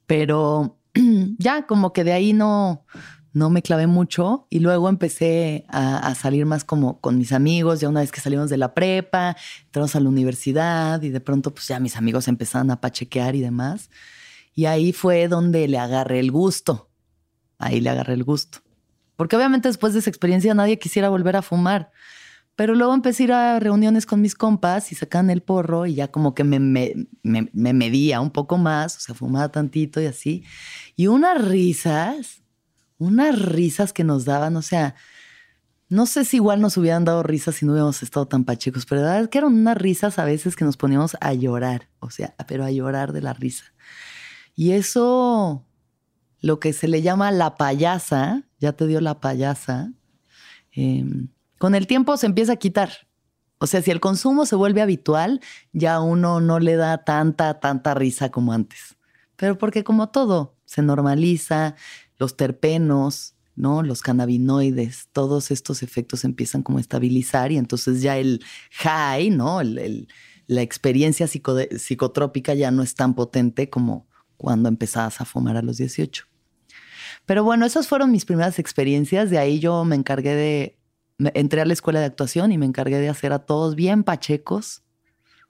Pero 0.07 0.79
ya 1.37 1.67
como 1.67 1.93
que 1.93 2.03
de 2.03 2.13
ahí 2.13 2.33
no, 2.33 2.83
no 3.33 3.49
me 3.49 3.63
clavé 3.63 3.87
mucho 3.87 4.47
y 4.51 4.59
luego 4.59 4.89
empecé 4.89 5.65
a, 5.67 6.13
salir 6.15 6.45
más 6.45 6.63
como 6.63 7.01
con 7.01 7.17
mis 7.17 7.33
amigos, 7.33 7.79
ya 7.79 7.89
una 7.89 8.01
vez 8.01 8.11
que 8.11 8.21
salimos 8.21 8.49
de 8.49 8.57
la 8.57 8.75
prepa, 8.75 9.35
entramos 9.65 9.95
a 9.95 9.99
la 9.99 10.09
universidad 10.09 11.01
y 11.01 11.09
de 11.09 11.19
pronto 11.19 11.53
pues 11.53 11.67
ya 11.67 11.79
mis 11.79 11.97
amigos 11.97 12.27
empezaron 12.27 12.69
a 12.69 12.79
pachequear 12.79 13.35
y 13.35 13.41
demás. 13.41 13.89
Y 14.53 14.65
ahí 14.65 14.93
fue 14.93 15.27
donde 15.27 15.67
le 15.67 15.79
agarré 15.79 16.19
el 16.19 16.31
gusto, 16.31 16.91
ahí 17.57 17.81
le 17.81 17.89
agarré 17.89 18.13
el 18.13 18.23
gusto. 18.23 18.59
Porque 19.15 19.35
obviamente 19.35 19.67
después 19.67 19.93
de 19.93 19.99
esa 19.99 20.11
experiencia 20.11 20.53
nadie 20.53 20.77
quisiera 20.77 21.09
volver 21.09 21.35
a 21.35 21.41
fumar. 21.41 21.91
Pero 22.55 22.75
luego 22.75 22.93
empecé 22.93 23.23
a 23.23 23.25
ir 23.25 23.33
a 23.33 23.59
reuniones 23.59 24.05
con 24.05 24.21
mis 24.21 24.35
compas 24.35 24.91
y 24.91 24.95
sacaban 24.95 25.31
el 25.31 25.41
porro 25.41 25.87
y 25.87 25.95
ya 25.95 26.09
como 26.09 26.35
que 26.35 26.43
me, 26.43 26.59
me, 26.59 26.93
me, 27.23 27.49
me 27.51 27.73
medía 27.73 28.21
un 28.21 28.29
poco 28.29 28.59
más, 28.59 28.95
o 28.97 28.99
sea, 28.99 29.15
fumaba 29.15 29.49
tantito 29.49 29.99
y 29.99 30.05
así. 30.05 30.43
Y 30.95 31.07
unas 31.07 31.43
risas 31.43 32.42
unas 33.03 33.39
risas 33.39 33.93
que 33.93 34.03
nos 34.03 34.25
daban, 34.25 34.55
o 34.55 34.61
sea, 34.61 34.95
no 35.89 36.05
sé 36.05 36.25
si 36.25 36.37
igual 36.37 36.59
nos 36.59 36.77
hubieran 36.77 37.05
dado 37.05 37.21
risas 37.21 37.55
si 37.55 37.65
no 37.65 37.73
hubiéramos 37.73 38.01
estado 38.01 38.27
tan 38.27 38.45
pachecos, 38.45 38.85
pero 38.85 39.01
la 39.01 39.07
verdad 39.07 39.23
es 39.23 39.29
que 39.29 39.37
eran 39.37 39.53
unas 39.53 39.77
risas 39.77 40.17
a 40.17 40.25
veces 40.25 40.55
que 40.55 40.65
nos 40.65 40.77
poníamos 40.77 41.15
a 41.21 41.33
llorar, 41.33 41.89
o 41.99 42.09
sea, 42.09 42.33
pero 42.47 42.65
a 42.65 42.71
llorar 42.71 43.13
de 43.13 43.21
la 43.21 43.33
risa. 43.33 43.65
Y 44.55 44.71
eso, 44.71 45.65
lo 46.39 46.59
que 46.59 46.73
se 46.73 46.87
le 46.87 47.01
llama 47.01 47.31
la 47.31 47.55
payasa, 47.55 48.43
ya 48.59 48.73
te 48.73 48.87
dio 48.87 49.01
la 49.01 49.19
payasa, 49.19 49.91
em, 50.71 51.27
con 51.59 51.75
el 51.75 51.85
tiempo 51.85 52.17
se 52.17 52.25
empieza 52.25 52.53
a 52.53 52.57
quitar. 52.57 53.07
O 53.59 53.67
sea, 53.67 53.81
si 53.81 53.91
el 53.91 53.99
consumo 53.99 54.45
se 54.45 54.55
vuelve 54.55 54.81
habitual, 54.81 55.41
ya 55.71 55.99
uno 56.01 56.41
no 56.41 56.59
le 56.59 56.75
da 56.75 57.05
tanta, 57.05 57.59
tanta 57.59 57.93
risa 57.93 58.29
como 58.29 58.51
antes. 58.51 58.97
Pero 59.35 59.57
porque 59.57 59.83
como 59.83 60.09
todo, 60.09 60.57
se 60.65 60.81
normaliza, 60.81 61.75
los 62.17 62.37
terpenos, 62.37 63.35
¿no? 63.55 63.83
Los 63.83 64.01
cannabinoides, 64.01 65.09
todos 65.11 65.51
estos 65.51 65.83
efectos 65.83 66.23
empiezan 66.23 66.63
como 66.63 66.77
a 66.77 66.81
estabilizar 66.81 67.51
y 67.51 67.57
entonces 67.57 68.01
ya 68.01 68.17
el 68.17 68.43
high, 68.71 69.29
¿no? 69.29 69.61
la 70.45 70.61
experiencia 70.61 71.27
psicotrópica 71.27 72.53
ya 72.53 72.69
no 72.69 72.83
es 72.83 72.95
tan 72.95 73.15
potente 73.15 73.69
como 73.69 74.07
cuando 74.35 74.67
empezabas 74.67 75.21
a 75.21 75.25
fumar 75.25 75.55
a 75.55 75.61
los 75.61 75.77
18. 75.77 76.25
Pero 77.25 77.45
bueno, 77.45 77.65
esas 77.65 77.87
fueron 77.87 78.11
mis 78.11 78.25
primeras 78.25 78.59
experiencias. 78.59 79.29
De 79.29 79.37
ahí 79.37 79.59
yo 79.59 79.85
me 79.85 79.95
encargué 79.95 80.35
de, 80.35 80.79
entré 81.33 81.61
a 81.61 81.65
la 81.65 81.73
escuela 81.73 82.01
de 82.01 82.07
actuación 82.07 82.51
y 82.51 82.57
me 82.57 82.65
encargué 82.65 82.99
de 82.99 83.07
hacer 83.07 83.31
a 83.31 83.39
todos 83.39 83.75
bien 83.75 84.03
pachecos, 84.03 84.83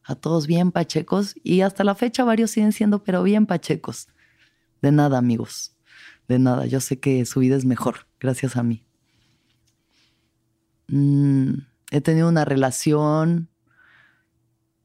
a 0.04 0.14
todos 0.14 0.46
bien 0.46 0.72
pachecos 0.72 1.36
y 1.44 1.62
hasta 1.62 1.84
la 1.84 1.96
fecha 1.96 2.24
varios 2.24 2.52
siguen 2.52 2.72
siendo, 2.72 3.04
pero 3.04 3.24
bien 3.24 3.48
pachecos. 3.48 4.10
De 4.82 4.92
nada, 4.92 5.18
amigos 5.18 5.73
de 6.28 6.40
nada. 6.40 6.66
Yo 6.66 6.80
sé 6.80 7.00
que 7.00 7.26
su 7.26 7.40
vida 7.40 7.56
es 7.56 7.66
mejor 7.66 8.08
gracias 8.20 8.56
a 8.56 8.64
mí. 8.64 8.86
Mm, 10.88 11.54
he 11.92 12.02
tenido 12.02 12.30
una 12.30 12.46
relación 12.46 13.50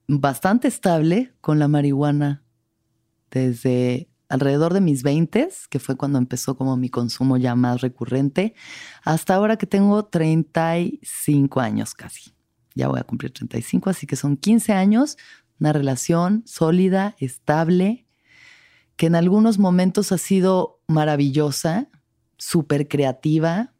bastante 0.07 0.68
estable 0.68 1.35
con 1.40 1.59
la 1.59 1.68
marihuana 1.68 2.42
desde 3.30 4.09
alrededor 4.28 4.75
de 4.75 4.80
mis 4.80 5.02
20, 5.02 5.49
que 5.71 5.78
fue 5.78 5.97
cuando 5.97 6.18
empezó 6.18 6.57
como 6.57 6.76
mi 6.76 6.88
consumo 6.88 7.37
ya 7.37 7.54
más 7.54 7.80
recurrente, 7.80 8.54
hasta 9.04 9.35
ahora 9.35 9.57
que 9.57 9.66
tengo 9.66 10.04
35 10.04 11.61
años 11.61 11.95
casi. 11.95 12.33
Ya 12.75 12.88
voy 12.88 13.00
a 13.00 13.04
cumplir 13.04 13.33
35, 13.33 13.90
así 13.90 14.07
que 14.07 14.16
son 14.16 14.37
15 14.37 14.73
años, 14.73 15.16
una 15.59 15.73
relación 15.73 16.42
sólida, 16.47 17.16
estable, 17.18 18.07
que 18.99 19.07
en 19.07 19.14
algunos 19.14 19.59
momentos 19.61 20.11
ha 20.11 20.19
sido 20.19 20.81
maravillosa, 20.88 21.88
súper 22.37 22.88
creativa. 22.88 23.73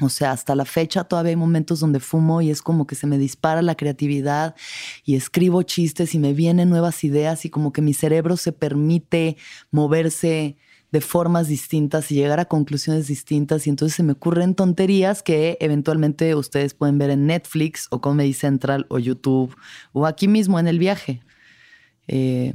O 0.00 0.08
sea, 0.08 0.30
hasta 0.30 0.54
la 0.54 0.64
fecha 0.64 1.02
todavía 1.02 1.30
hay 1.30 1.36
momentos 1.36 1.80
donde 1.80 1.98
fumo 1.98 2.40
y 2.40 2.50
es 2.50 2.62
como 2.62 2.86
que 2.86 2.94
se 2.94 3.08
me 3.08 3.18
dispara 3.18 3.62
la 3.62 3.74
creatividad 3.74 4.54
y 5.04 5.16
escribo 5.16 5.64
chistes 5.64 6.14
y 6.14 6.20
me 6.20 6.34
vienen 6.34 6.70
nuevas 6.70 7.02
ideas 7.02 7.44
y 7.44 7.50
como 7.50 7.72
que 7.72 7.82
mi 7.82 7.94
cerebro 7.94 8.36
se 8.36 8.52
permite 8.52 9.36
moverse 9.72 10.56
de 10.92 11.00
formas 11.00 11.48
distintas 11.48 12.12
y 12.12 12.14
llegar 12.14 12.38
a 12.38 12.44
conclusiones 12.44 13.08
distintas 13.08 13.66
y 13.66 13.70
entonces 13.70 13.96
se 13.96 14.04
me 14.04 14.12
ocurren 14.12 14.54
tonterías 14.54 15.24
que 15.24 15.58
eventualmente 15.60 16.36
ustedes 16.36 16.74
pueden 16.74 16.96
ver 16.96 17.10
en 17.10 17.26
Netflix 17.26 17.88
o 17.90 18.00
Comedy 18.00 18.34
Central 18.34 18.86
o 18.88 19.00
YouTube 19.00 19.56
o 19.92 20.06
aquí 20.06 20.28
mismo 20.28 20.60
en 20.60 20.68
el 20.68 20.78
viaje. 20.78 21.22
Eh, 22.06 22.54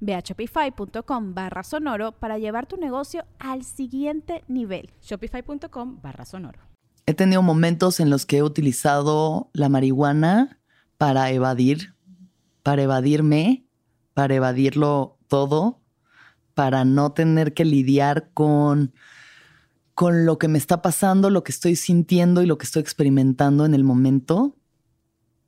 Ve 0.00 0.14
a 0.14 0.20
shopify.com 0.20 1.34
barra 1.34 1.62
sonoro 1.62 2.12
para 2.12 2.38
llevar 2.38 2.66
tu 2.66 2.76
negocio 2.76 3.24
al 3.38 3.64
siguiente 3.64 4.44
nivel. 4.48 4.90
Shopify.com 5.02 6.00
barra 6.02 6.24
sonoro. 6.24 6.60
He 7.06 7.14
tenido 7.14 7.42
momentos 7.42 8.00
en 8.00 8.10
los 8.10 8.26
que 8.26 8.38
he 8.38 8.42
utilizado 8.42 9.50
la 9.52 9.68
marihuana 9.68 10.60
para 10.98 11.30
evadir, 11.30 11.94
para 12.62 12.82
evadirme, 12.82 13.66
para 14.14 14.34
evadirlo 14.34 15.18
todo, 15.26 15.80
para 16.54 16.84
no 16.84 17.12
tener 17.12 17.54
que 17.54 17.64
lidiar 17.64 18.30
con, 18.34 18.94
con 19.94 20.26
lo 20.26 20.38
que 20.38 20.48
me 20.48 20.58
está 20.58 20.80
pasando, 20.80 21.28
lo 21.28 21.42
que 21.42 21.52
estoy 21.52 21.74
sintiendo 21.76 22.42
y 22.42 22.46
lo 22.46 22.56
que 22.56 22.66
estoy 22.66 22.82
experimentando 22.82 23.64
en 23.64 23.74
el 23.74 23.82
momento. 23.82 24.56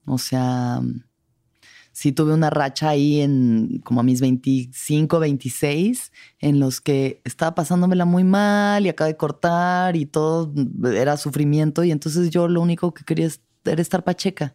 O 0.06 0.18
sea, 0.18 0.80
sí 1.94 2.10
tuve 2.10 2.34
una 2.34 2.50
racha 2.50 2.88
ahí 2.90 3.20
en 3.20 3.80
como 3.84 4.00
a 4.00 4.02
mis 4.02 4.20
25, 4.20 5.20
26, 5.20 6.12
en 6.40 6.58
los 6.58 6.80
que 6.80 7.22
estaba 7.24 7.54
pasándomela 7.54 8.04
muy 8.04 8.24
mal 8.24 8.84
y 8.84 8.88
acabé 8.88 9.12
de 9.12 9.16
cortar 9.16 9.94
y 9.96 10.04
todo 10.04 10.52
era 10.92 11.16
sufrimiento 11.16 11.84
y 11.84 11.92
entonces 11.92 12.30
yo 12.30 12.48
lo 12.48 12.60
único 12.60 12.92
que 12.92 13.04
quería 13.04 13.28
era 13.64 13.80
estar 13.80 14.02
pacheca, 14.02 14.54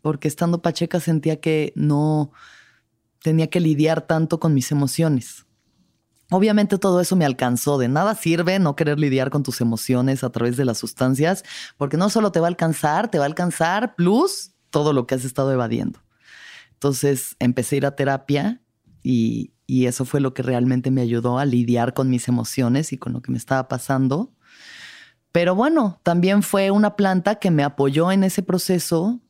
porque 0.00 0.28
estando 0.28 0.62
pacheca 0.62 0.98
sentía 0.98 1.40
que 1.40 1.72
no 1.76 2.32
tenía 3.22 3.48
que 3.48 3.60
lidiar 3.60 4.00
tanto 4.00 4.40
con 4.40 4.54
mis 4.54 4.72
emociones. 4.72 5.44
Obviamente 6.30 6.78
todo 6.78 7.00
eso 7.00 7.16
me 7.16 7.24
alcanzó. 7.24 7.78
De 7.78 7.88
nada 7.88 8.14
sirve 8.14 8.58
no 8.58 8.76
querer 8.76 8.98
lidiar 8.98 9.30
con 9.30 9.42
tus 9.42 9.60
emociones 9.60 10.24
a 10.24 10.30
través 10.30 10.56
de 10.56 10.64
las 10.64 10.78
sustancias, 10.78 11.44
porque 11.76 11.96
no 11.96 12.10
solo 12.10 12.32
te 12.32 12.40
va 12.40 12.46
a 12.46 12.48
alcanzar, 12.48 13.10
te 13.10 13.18
va 13.18 13.24
a 13.24 13.28
alcanzar 13.28 13.94
plus 13.94 14.52
todo 14.70 14.92
lo 14.92 15.06
que 15.06 15.14
has 15.14 15.24
estado 15.24 15.52
evadiendo. 15.52 16.00
Entonces 16.78 17.34
empecé 17.40 17.74
a 17.74 17.78
ir 17.78 17.86
a 17.86 17.96
terapia 17.96 18.62
y, 19.02 19.52
eso 19.66 20.04
fue 20.04 20.20
lo 20.20 20.32
que 20.32 20.42
realmente 20.42 20.90
me 20.90 21.02
ayudó 21.02 21.38
a 21.38 21.44
lidiar 21.44 21.92
con 21.92 22.08
mis 22.08 22.26
emociones 22.28 22.92
y 22.92 22.98
con 22.98 23.12
lo 23.12 23.20
que 23.20 23.32
me 23.32 23.36
estaba 23.36 23.68
pasando. 23.68 24.32
Pero 25.32 25.54
bueno, 25.54 26.00
también 26.04 26.42
fue 26.42 26.70
una 26.70 26.96
planta 26.96 27.34
que 27.34 27.50
me 27.50 27.64
apoyó 27.64 28.10
en 28.10 28.24
ese 28.24 28.42
proceso 28.42 29.20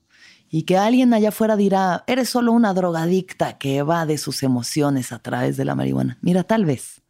y 0.49 0.63
que 0.63 0.77
alguien 0.77 1.13
allá 1.13 1.31
afuera 1.31 1.57
dirá, 1.57 2.05
eres 2.07 2.29
solo 2.29 2.53
una 2.53 2.73
drogadicta 2.73 3.59
que 3.59 3.79
evade 3.79 4.17
sus 4.19 4.45
emociones 4.45 5.11
a 5.11 5.19
través 5.19 5.57
de 5.57 5.65
la 5.65 5.75
marihuana. 5.75 6.19
Mira, 6.21 6.45
tal 6.45 6.65
vez, 6.67 7.03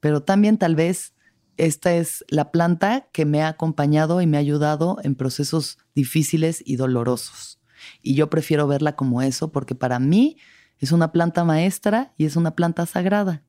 pero 0.00 0.22
también 0.22 0.58
tal 0.58 0.74
vez 0.74 1.14
esta 1.56 1.94
es 1.94 2.24
la 2.28 2.50
planta 2.50 3.08
que 3.12 3.24
me 3.24 3.42
ha 3.42 3.48
acompañado 3.48 4.20
y 4.20 4.26
me 4.26 4.36
ha 4.36 4.40
ayudado 4.40 4.98
en 5.04 5.14
procesos 5.14 5.78
difíciles 5.94 6.62
y 6.66 6.76
dolorosos. 6.76 7.57
Y 8.02 8.14
yo 8.14 8.30
prefiero 8.30 8.66
verla 8.66 8.96
como 8.96 9.22
eso 9.22 9.52
porque 9.52 9.74
para 9.74 9.98
mí 9.98 10.36
es 10.78 10.92
una 10.92 11.12
planta 11.12 11.44
maestra 11.44 12.14
y 12.16 12.24
es 12.24 12.36
una 12.36 12.54
planta 12.54 12.86
sagrada, 12.86 13.42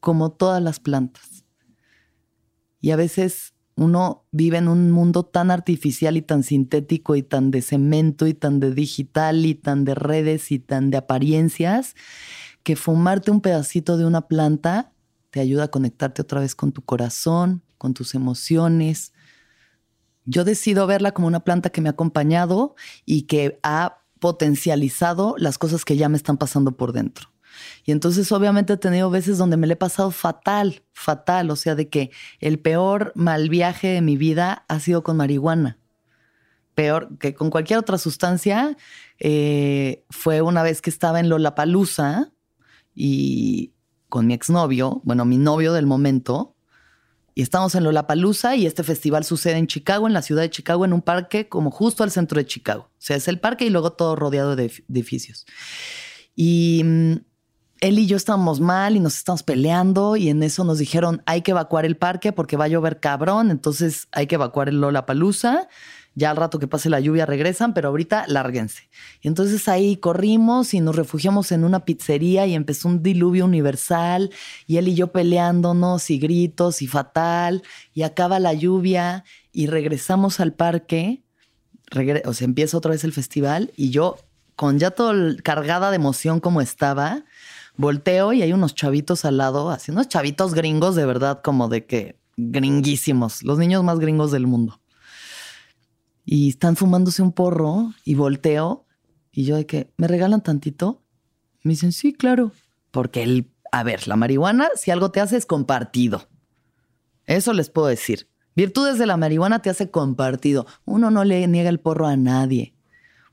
como 0.00 0.32
todas 0.32 0.62
las 0.62 0.80
plantas. 0.80 1.44
Y 2.80 2.90
a 2.90 2.96
veces 2.96 3.54
uno 3.74 4.26
vive 4.32 4.58
en 4.58 4.68
un 4.68 4.90
mundo 4.90 5.24
tan 5.24 5.50
artificial 5.50 6.16
y 6.16 6.22
tan 6.22 6.42
sintético 6.42 7.16
y 7.16 7.22
tan 7.22 7.50
de 7.50 7.62
cemento 7.62 8.26
y 8.26 8.34
tan 8.34 8.60
de 8.60 8.72
digital 8.72 9.46
y 9.46 9.54
tan 9.54 9.84
de 9.84 9.94
redes 9.94 10.52
y 10.52 10.58
tan 10.58 10.90
de 10.90 10.98
apariencias 10.98 11.94
que 12.62 12.76
fumarte 12.76 13.30
un 13.30 13.40
pedacito 13.40 13.96
de 13.96 14.04
una 14.04 14.28
planta 14.28 14.92
te 15.30 15.40
ayuda 15.40 15.64
a 15.64 15.68
conectarte 15.68 16.22
otra 16.22 16.40
vez 16.40 16.54
con 16.54 16.72
tu 16.72 16.82
corazón, 16.82 17.62
con 17.78 17.94
tus 17.94 18.14
emociones, 18.14 19.12
yo 20.24 20.44
decido 20.44 20.86
verla 20.86 21.12
como 21.12 21.26
una 21.26 21.40
planta 21.40 21.70
que 21.70 21.80
me 21.80 21.88
ha 21.88 21.92
acompañado 21.92 22.74
y 23.04 23.22
que 23.22 23.58
ha 23.62 23.98
potencializado 24.18 25.34
las 25.38 25.58
cosas 25.58 25.84
que 25.84 25.96
ya 25.96 26.08
me 26.08 26.16
están 26.16 26.36
pasando 26.36 26.76
por 26.76 26.92
dentro. 26.92 27.32
Y 27.84 27.92
entonces 27.92 28.30
obviamente 28.32 28.74
he 28.74 28.76
tenido 28.76 29.10
veces 29.10 29.38
donde 29.38 29.56
me 29.56 29.66
le 29.66 29.74
he 29.74 29.76
pasado 29.76 30.10
fatal, 30.10 30.82
fatal, 30.92 31.50
o 31.50 31.56
sea, 31.56 31.74
de 31.74 31.88
que 31.88 32.10
el 32.40 32.58
peor 32.58 33.12
mal 33.14 33.48
viaje 33.48 33.88
de 33.88 34.00
mi 34.00 34.16
vida 34.16 34.64
ha 34.68 34.80
sido 34.80 35.02
con 35.02 35.16
marihuana. 35.16 35.78
Peor 36.74 37.18
que 37.18 37.34
con 37.34 37.50
cualquier 37.50 37.78
otra 37.78 37.98
sustancia. 37.98 38.76
Eh, 39.18 40.04
fue 40.08 40.40
una 40.40 40.62
vez 40.62 40.80
que 40.80 40.90
estaba 40.90 41.20
en 41.20 41.28
Lollapalooza 41.28 42.32
y 42.94 43.72
con 44.08 44.26
mi 44.26 44.34
exnovio, 44.34 45.00
bueno, 45.04 45.24
mi 45.24 45.38
novio 45.38 45.72
del 45.72 45.86
momento, 45.86 46.51
y 47.34 47.42
estamos 47.42 47.74
en 47.74 47.84
Lollapalooza 47.84 48.56
y 48.56 48.66
este 48.66 48.82
festival 48.82 49.24
sucede 49.24 49.56
en 49.56 49.66
Chicago, 49.66 50.06
en 50.06 50.12
la 50.12 50.22
ciudad 50.22 50.42
de 50.42 50.50
Chicago, 50.50 50.84
en 50.84 50.92
un 50.92 51.02
parque 51.02 51.48
como 51.48 51.70
justo 51.70 52.04
al 52.04 52.10
centro 52.10 52.38
de 52.38 52.46
Chicago. 52.46 52.90
O 52.92 53.00
sea, 53.00 53.16
es 53.16 53.28
el 53.28 53.40
parque 53.40 53.64
y 53.64 53.70
luego 53.70 53.92
todo 53.92 54.16
rodeado 54.16 54.56
de 54.56 54.70
edificios. 54.88 55.46
Y 56.34 56.82
mm, 56.84 57.12
él 57.80 57.98
y 57.98 58.06
yo 58.06 58.16
estábamos 58.16 58.60
mal 58.60 58.96
y 58.96 59.00
nos 59.00 59.16
estamos 59.16 59.42
peleando 59.42 60.16
y 60.16 60.28
en 60.28 60.42
eso 60.42 60.62
nos 60.64 60.78
dijeron 60.78 61.22
hay 61.26 61.42
que 61.42 61.50
evacuar 61.50 61.84
el 61.84 61.96
parque 61.96 62.32
porque 62.32 62.56
va 62.56 62.66
a 62.66 62.68
llover 62.68 63.00
cabrón, 63.00 63.50
entonces 63.50 64.08
hay 64.12 64.28
que 64.28 64.36
evacuar 64.36 64.68
el 64.68 64.80
Lollapalooza 64.80 65.68
ya 66.14 66.30
al 66.30 66.36
rato 66.36 66.58
que 66.58 66.68
pase 66.68 66.90
la 66.90 67.00
lluvia 67.00 67.26
regresan, 67.26 67.72
pero 67.72 67.88
ahorita 67.88 68.26
lárguense. 68.28 68.88
Y 69.20 69.28
entonces 69.28 69.66
ahí 69.68 69.96
corrimos 69.96 70.74
y 70.74 70.80
nos 70.80 70.96
refugiamos 70.96 71.52
en 71.52 71.64
una 71.64 71.84
pizzería 71.84 72.46
y 72.46 72.54
empezó 72.54 72.88
un 72.88 73.02
diluvio 73.02 73.46
universal 73.46 74.30
y 74.66 74.76
él 74.76 74.88
y 74.88 74.94
yo 74.94 75.08
peleándonos 75.08 76.10
y 76.10 76.18
gritos 76.18 76.82
y 76.82 76.86
fatal. 76.86 77.62
Y 77.94 78.02
acaba 78.02 78.40
la 78.40 78.52
lluvia 78.52 79.24
y 79.52 79.66
regresamos 79.66 80.40
al 80.40 80.52
parque, 80.52 81.22
o 82.24 82.34
sea, 82.34 82.44
empieza 82.44 82.76
otra 82.76 82.90
vez 82.92 83.04
el 83.04 83.12
festival 83.12 83.72
y 83.76 83.90
yo 83.90 84.16
con 84.54 84.78
ya 84.78 84.90
todo 84.90 85.14
cargada 85.42 85.90
de 85.90 85.96
emoción 85.96 86.40
como 86.40 86.60
estaba, 86.60 87.24
volteo 87.76 88.34
y 88.34 88.42
hay 88.42 88.52
unos 88.52 88.74
chavitos 88.74 89.24
al 89.24 89.38
lado, 89.38 89.70
así 89.70 89.90
unos 89.90 90.08
chavitos 90.08 90.54
gringos 90.54 90.94
de 90.94 91.06
verdad 91.06 91.40
como 91.42 91.68
de 91.68 91.86
que 91.86 92.16
gringuísimos, 92.36 93.42
los 93.42 93.58
niños 93.58 93.82
más 93.82 93.98
gringos 93.98 94.30
del 94.30 94.46
mundo 94.46 94.81
y 96.24 96.50
están 96.50 96.76
fumándose 96.76 97.22
un 97.22 97.32
porro 97.32 97.92
y 98.04 98.14
volteo 98.14 98.86
y 99.32 99.44
yo 99.44 99.56
de 99.56 99.66
que, 99.66 99.92
¿me 99.96 100.08
regalan 100.08 100.42
tantito? 100.42 101.02
Me 101.62 101.70
dicen, 101.70 101.92
sí, 101.92 102.12
claro. 102.12 102.52
Porque 102.90 103.22
el, 103.22 103.50
a 103.72 103.82
ver, 103.82 104.06
la 104.06 104.16
marihuana, 104.16 104.68
si 104.76 104.90
algo 104.90 105.10
te 105.10 105.20
hace 105.20 105.38
es 105.38 105.46
compartido. 105.46 106.28
Eso 107.24 107.54
les 107.54 107.70
puedo 107.70 107.86
decir. 107.86 108.28
Virtudes 108.54 108.98
de 108.98 109.06
la 109.06 109.16
marihuana 109.16 109.62
te 109.62 109.70
hace 109.70 109.90
compartido. 109.90 110.66
Uno 110.84 111.10
no 111.10 111.24
le 111.24 111.46
niega 111.46 111.70
el 111.70 111.80
porro 111.80 112.06
a 112.06 112.16
nadie. 112.16 112.74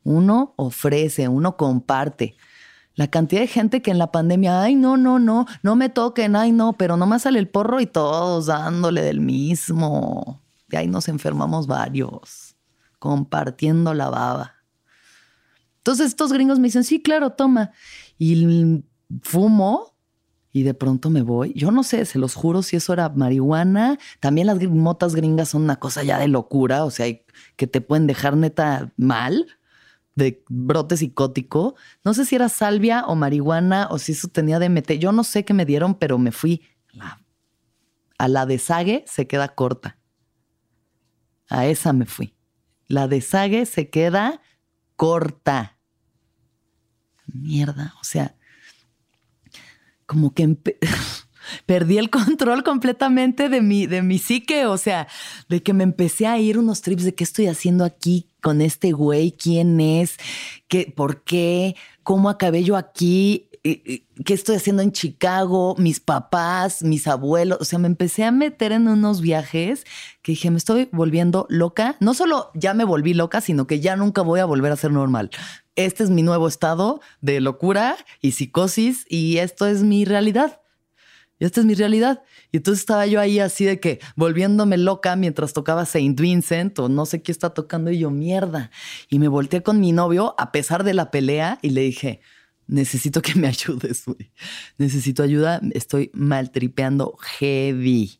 Uno 0.03 0.53
ofrece, 0.55 1.27
uno 1.27 1.57
comparte. 1.57 2.37
La 2.95 3.07
cantidad 3.07 3.41
de 3.41 3.47
gente 3.47 3.81
que 3.81 3.91
en 3.91 3.97
la 3.97 4.11
pandemia, 4.11 4.61
ay, 4.61 4.75
no, 4.75 4.95
no, 4.95 5.19
no, 5.19 5.45
no 5.63 5.75
me 5.75 5.89
toquen, 5.89 6.37
ay, 6.37 6.53
no, 6.53 6.73
pero 6.73 6.95
no 6.95 7.07
me 7.07 7.19
sale 7.19 7.39
el 7.39 7.49
porro 7.49 7.81
y 7.81 7.85
todos 7.85 8.45
dándole 8.45 9.01
del 9.01 9.19
mismo. 9.19 10.41
De 10.67 10.77
ahí 10.77 10.87
nos 10.87 11.09
enfermamos 11.09 11.67
varios 11.67 12.48
compartiendo 12.99 13.93
la 13.93 14.09
baba. 14.09 14.55
Entonces 15.77 16.07
estos 16.07 16.31
gringos 16.31 16.59
me 16.59 16.67
dicen, 16.67 16.83
sí, 16.83 17.01
claro, 17.01 17.31
toma. 17.31 17.71
Y 18.17 18.83
fumo 19.21 19.95
y 20.51 20.63
de 20.63 20.73
pronto 20.73 21.09
me 21.09 21.21
voy. 21.21 21.53
Yo 21.55 21.71
no 21.71 21.83
sé, 21.83 22.05
se 22.05 22.19
los 22.19 22.35
juro 22.35 22.61
si 22.61 22.75
eso 22.75 22.93
era 22.93 23.09
marihuana. 23.09 23.97
También 24.19 24.47
las 24.47 24.61
motas 24.69 25.15
gringas 25.15 25.49
son 25.49 25.63
una 25.63 25.77
cosa 25.77 26.03
ya 26.03 26.19
de 26.19 26.27
locura, 26.27 26.83
o 26.83 26.91
sea, 26.91 27.07
que 27.55 27.67
te 27.67 27.81
pueden 27.81 28.07
dejar 28.07 28.35
neta 28.35 28.91
mal, 28.97 29.47
de 30.15 30.43
brote 30.49 30.97
psicótico. 30.97 31.75
No 32.03 32.13
sé 32.13 32.25
si 32.25 32.35
era 32.35 32.49
salvia 32.49 33.05
o 33.05 33.15
marihuana 33.15 33.87
o 33.89 33.99
si 33.99 34.11
eso 34.11 34.27
tenía 34.27 34.59
meter. 34.69 34.99
Yo 34.99 35.11
no 35.11 35.23
sé 35.23 35.45
qué 35.45 35.53
me 35.53 35.65
dieron, 35.65 35.95
pero 35.95 36.17
me 36.17 36.31
fui. 36.31 36.61
a 38.17 38.27
la 38.27 38.45
de 38.45 38.59
Sague 38.59 39.05
se 39.07 39.27
queda 39.27 39.55
corta. 39.55 39.97
A 41.47 41.65
esa 41.65 41.93
me 41.93 42.05
fui 42.05 42.38
la 42.89 43.07
de 43.07 43.21
se 43.21 43.89
queda 43.89 44.41
corta. 44.97 45.77
Mierda, 47.27 47.93
o 48.01 48.03
sea, 48.03 48.35
como 50.05 50.33
que 50.33 50.57
perdí 51.65 51.99
el 51.99 52.09
control 52.09 52.63
completamente 52.63 53.47
de 53.47 53.61
mi, 53.61 53.85
de 53.85 54.01
mi 54.01 54.17
psique, 54.17 54.65
o 54.65 54.77
sea, 54.77 55.07
de 55.47 55.61
que 55.61 55.73
me 55.73 55.83
empecé 55.83 56.25
a 56.25 56.39
ir 56.39 56.57
unos 56.57 56.81
trips 56.81 57.03
de 57.03 57.15
qué 57.15 57.23
estoy 57.23 57.45
haciendo 57.47 57.85
aquí 57.85 58.27
con 58.41 58.59
este 58.59 58.91
güey, 58.91 59.31
quién 59.31 59.79
es, 59.79 60.17
qué, 60.67 60.91
por 60.93 61.23
qué, 61.23 61.75
cómo 62.01 62.29
acabé 62.29 62.63
yo 62.63 62.75
aquí, 62.75 63.48
qué 63.63 64.33
estoy 64.33 64.55
haciendo 64.55 64.81
en 64.81 64.91
Chicago, 64.91 65.75
mis 65.77 65.99
papás, 65.99 66.83
mis 66.83 67.07
abuelos, 67.07 67.59
o 67.61 67.65
sea, 67.65 67.79
me 67.79 67.87
empecé 67.87 68.23
a 68.23 68.31
meter 68.31 68.71
en 68.71 68.87
unos 68.87 69.21
viajes 69.21 69.85
que 70.21 70.33
dije, 70.33 70.51
me 70.51 70.57
estoy 70.57 70.89
volviendo 70.91 71.45
loca. 71.49 71.95
No 71.99 72.13
solo 72.13 72.51
ya 72.53 72.73
me 72.73 72.83
volví 72.83 73.13
loca, 73.13 73.41
sino 73.41 73.67
que 73.67 73.79
ya 73.79 73.95
nunca 73.95 74.21
voy 74.21 74.39
a 74.39 74.45
volver 74.45 74.71
a 74.71 74.77
ser 74.77 74.91
normal. 74.91 75.29
Este 75.75 76.03
es 76.03 76.09
mi 76.09 76.23
nuevo 76.23 76.47
estado 76.47 77.01
de 77.21 77.39
locura 77.39 77.97
y 78.21 78.31
psicosis 78.31 79.05
y 79.09 79.37
esto 79.37 79.65
es 79.65 79.83
mi 79.83 80.05
realidad. 80.05 80.61
Y 81.39 81.45
esta 81.45 81.61
es 81.61 81.65
mi 81.65 81.73
realidad. 81.73 82.21
Y 82.51 82.57
entonces 82.57 82.81
estaba 82.81 83.05
yo 83.07 83.21
ahí 83.21 83.39
así 83.39 83.63
de 83.63 83.79
que 83.79 83.99
volviéndome 84.17 84.77
loca 84.77 85.15
mientras 85.15 85.53
tocaba 85.53 85.85
Saint 85.85 86.19
Vincent 86.19 86.77
o 86.79 86.89
no 86.89 87.05
sé 87.05 87.21
qué 87.21 87.31
está 87.31 87.51
tocando 87.51 87.91
y 87.91 87.99
yo 87.99 88.11
mierda. 88.11 88.71
Y 89.09 89.19
me 89.19 89.29
volteé 89.29 89.63
con 89.63 89.79
mi 89.79 89.93
novio 89.93 90.35
a 90.37 90.51
pesar 90.51 90.83
de 90.83 90.93
la 90.93 91.11
pelea 91.11 91.57
y 91.61 91.69
le 91.69 91.81
dije, 91.81 92.19
necesito 92.69 93.21
que 93.21 93.35
me 93.35 93.47
ayudes, 93.49 94.05
güey. 94.05 94.31
Necesito 94.77 95.23
ayuda, 95.23 95.59
estoy 95.73 96.11
maltripeando 96.13 97.17
heavy. 97.39 98.19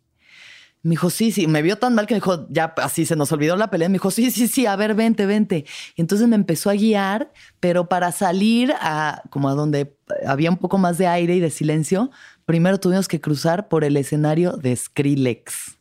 Me 0.82 0.92
dijo, 0.92 1.10
sí, 1.10 1.34
sí, 1.34 1.46
me 1.46 1.62
vio 1.62 1.78
tan 1.78 1.94
mal 1.94 2.08
que 2.08 2.14
me 2.14 2.20
dijo, 2.20 2.48
ya 2.50 2.74
así 2.78 3.06
se 3.06 3.18
nos 3.18 3.32
olvidó 3.34 3.58
la 3.58 3.70
pelea. 3.70 3.90
Me 3.90 3.94
dijo, 3.94 4.12
sí, 4.12 4.32
sí, 4.32 4.48
sí, 4.48 4.66
a 4.66 4.78
ver, 4.78 4.96
vente, 4.96 5.26
vente. 5.26 5.66
Y 5.96 6.02
entonces 6.02 6.28
me 6.28 6.38
empezó 6.38 6.70
a 6.70 6.74
guiar, 6.74 7.34
pero 7.60 7.90
para 7.90 8.14
salir 8.14 8.74
a 8.80 9.22
como 9.30 9.50
a 9.50 9.56
donde 9.56 9.98
había 10.26 10.50
un 10.50 10.58
poco 10.58 10.78
más 10.78 10.98
de 10.98 11.08
aire 11.08 11.36
y 11.36 11.42
de 11.42 11.50
silencio, 11.50 12.12
primero 12.46 12.80
tuvimos 12.80 13.10
que 13.10 13.20
cruzar 13.20 13.68
por 13.68 13.84
el 13.84 13.98
escenario 13.98 14.54
de 14.54 14.74
Skrillex. 14.74 15.78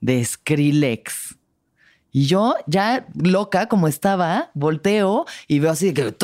De 0.00 0.24
Skrillex. 0.24 1.36
Y 2.14 2.26
yo, 2.26 2.54
ya 2.66 3.06
loca 3.14 3.68
como 3.68 3.88
estaba, 3.88 4.50
volteo 4.52 5.24
y 5.48 5.60
veo 5.60 5.70
así 5.70 5.94
que 5.94 6.14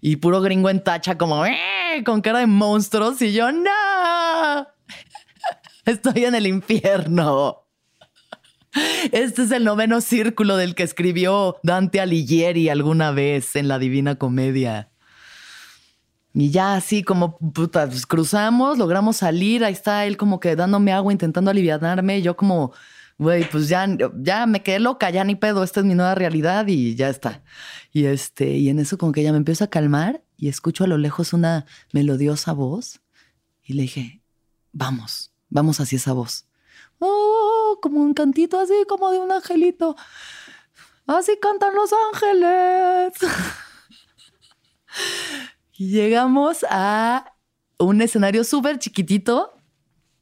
y 0.00 0.16
puro 0.16 0.40
gringo 0.40 0.70
en 0.70 0.84
tacha 0.84 1.18
como 1.18 1.44
eh", 1.44 2.04
con 2.06 2.20
cara 2.20 2.38
de 2.38 2.46
monstruos 2.46 3.20
y 3.22 3.32
yo 3.32 3.50
no 3.50 4.68
estoy 5.84 6.26
en 6.26 6.36
el 6.36 6.46
infierno. 6.46 7.66
Este 9.10 9.42
es 9.42 9.50
el 9.50 9.64
noveno 9.64 10.00
círculo 10.00 10.56
del 10.56 10.76
que 10.76 10.84
escribió 10.84 11.56
Dante 11.64 12.00
Alighieri 12.00 12.68
alguna 12.68 13.10
vez 13.10 13.56
en 13.56 13.66
la 13.66 13.80
Divina 13.80 14.14
Comedia. 14.14 14.93
Y 16.34 16.50
ya 16.50 16.74
así 16.74 17.04
como 17.04 17.38
puta, 17.38 17.86
pues, 17.88 18.06
cruzamos, 18.06 18.76
logramos 18.76 19.18
salir, 19.18 19.64
ahí 19.64 19.72
está 19.72 20.04
él 20.04 20.16
como 20.16 20.40
que 20.40 20.56
dándome 20.56 20.92
agua, 20.92 21.12
intentando 21.12 21.50
aliviarme, 21.50 22.22
yo 22.22 22.36
como, 22.36 22.72
güey, 23.18 23.48
pues 23.48 23.68
ya, 23.68 23.86
ya 24.16 24.44
me 24.46 24.60
quedé 24.62 24.80
loca, 24.80 25.10
ya 25.10 25.22
ni 25.22 25.36
pedo, 25.36 25.62
esta 25.62 25.80
es 25.80 25.86
mi 25.86 25.94
nueva 25.94 26.16
realidad 26.16 26.66
y 26.66 26.96
ya 26.96 27.08
está. 27.08 27.44
Y 27.92 28.06
este, 28.06 28.56
y 28.56 28.68
en 28.68 28.80
eso 28.80 28.98
como 28.98 29.12
que 29.12 29.22
ya 29.22 29.30
me 29.30 29.38
empiezo 29.38 29.62
a 29.62 29.68
calmar 29.68 30.24
y 30.36 30.48
escucho 30.48 30.82
a 30.82 30.88
lo 30.88 30.98
lejos 30.98 31.32
una 31.32 31.66
melodiosa 31.92 32.52
voz 32.52 33.00
y 33.62 33.74
le 33.74 33.82
dije, 33.82 34.20
vamos, 34.72 35.32
vamos 35.50 35.78
hacia 35.78 35.96
esa 35.96 36.12
voz. 36.12 36.46
Oh, 36.98 37.78
como 37.80 38.00
un 38.00 38.12
cantito 38.12 38.58
así, 38.58 38.74
como 38.88 39.10
de 39.12 39.18
un 39.20 39.30
angelito. 39.30 39.94
Así 41.06 41.38
cantan 41.40 41.74
los 41.74 41.90
ángeles. 42.12 43.12
Llegamos 45.90 46.64
a 46.70 47.34
un 47.78 48.00
escenario 48.00 48.44
súper 48.44 48.78
chiquitito, 48.78 49.52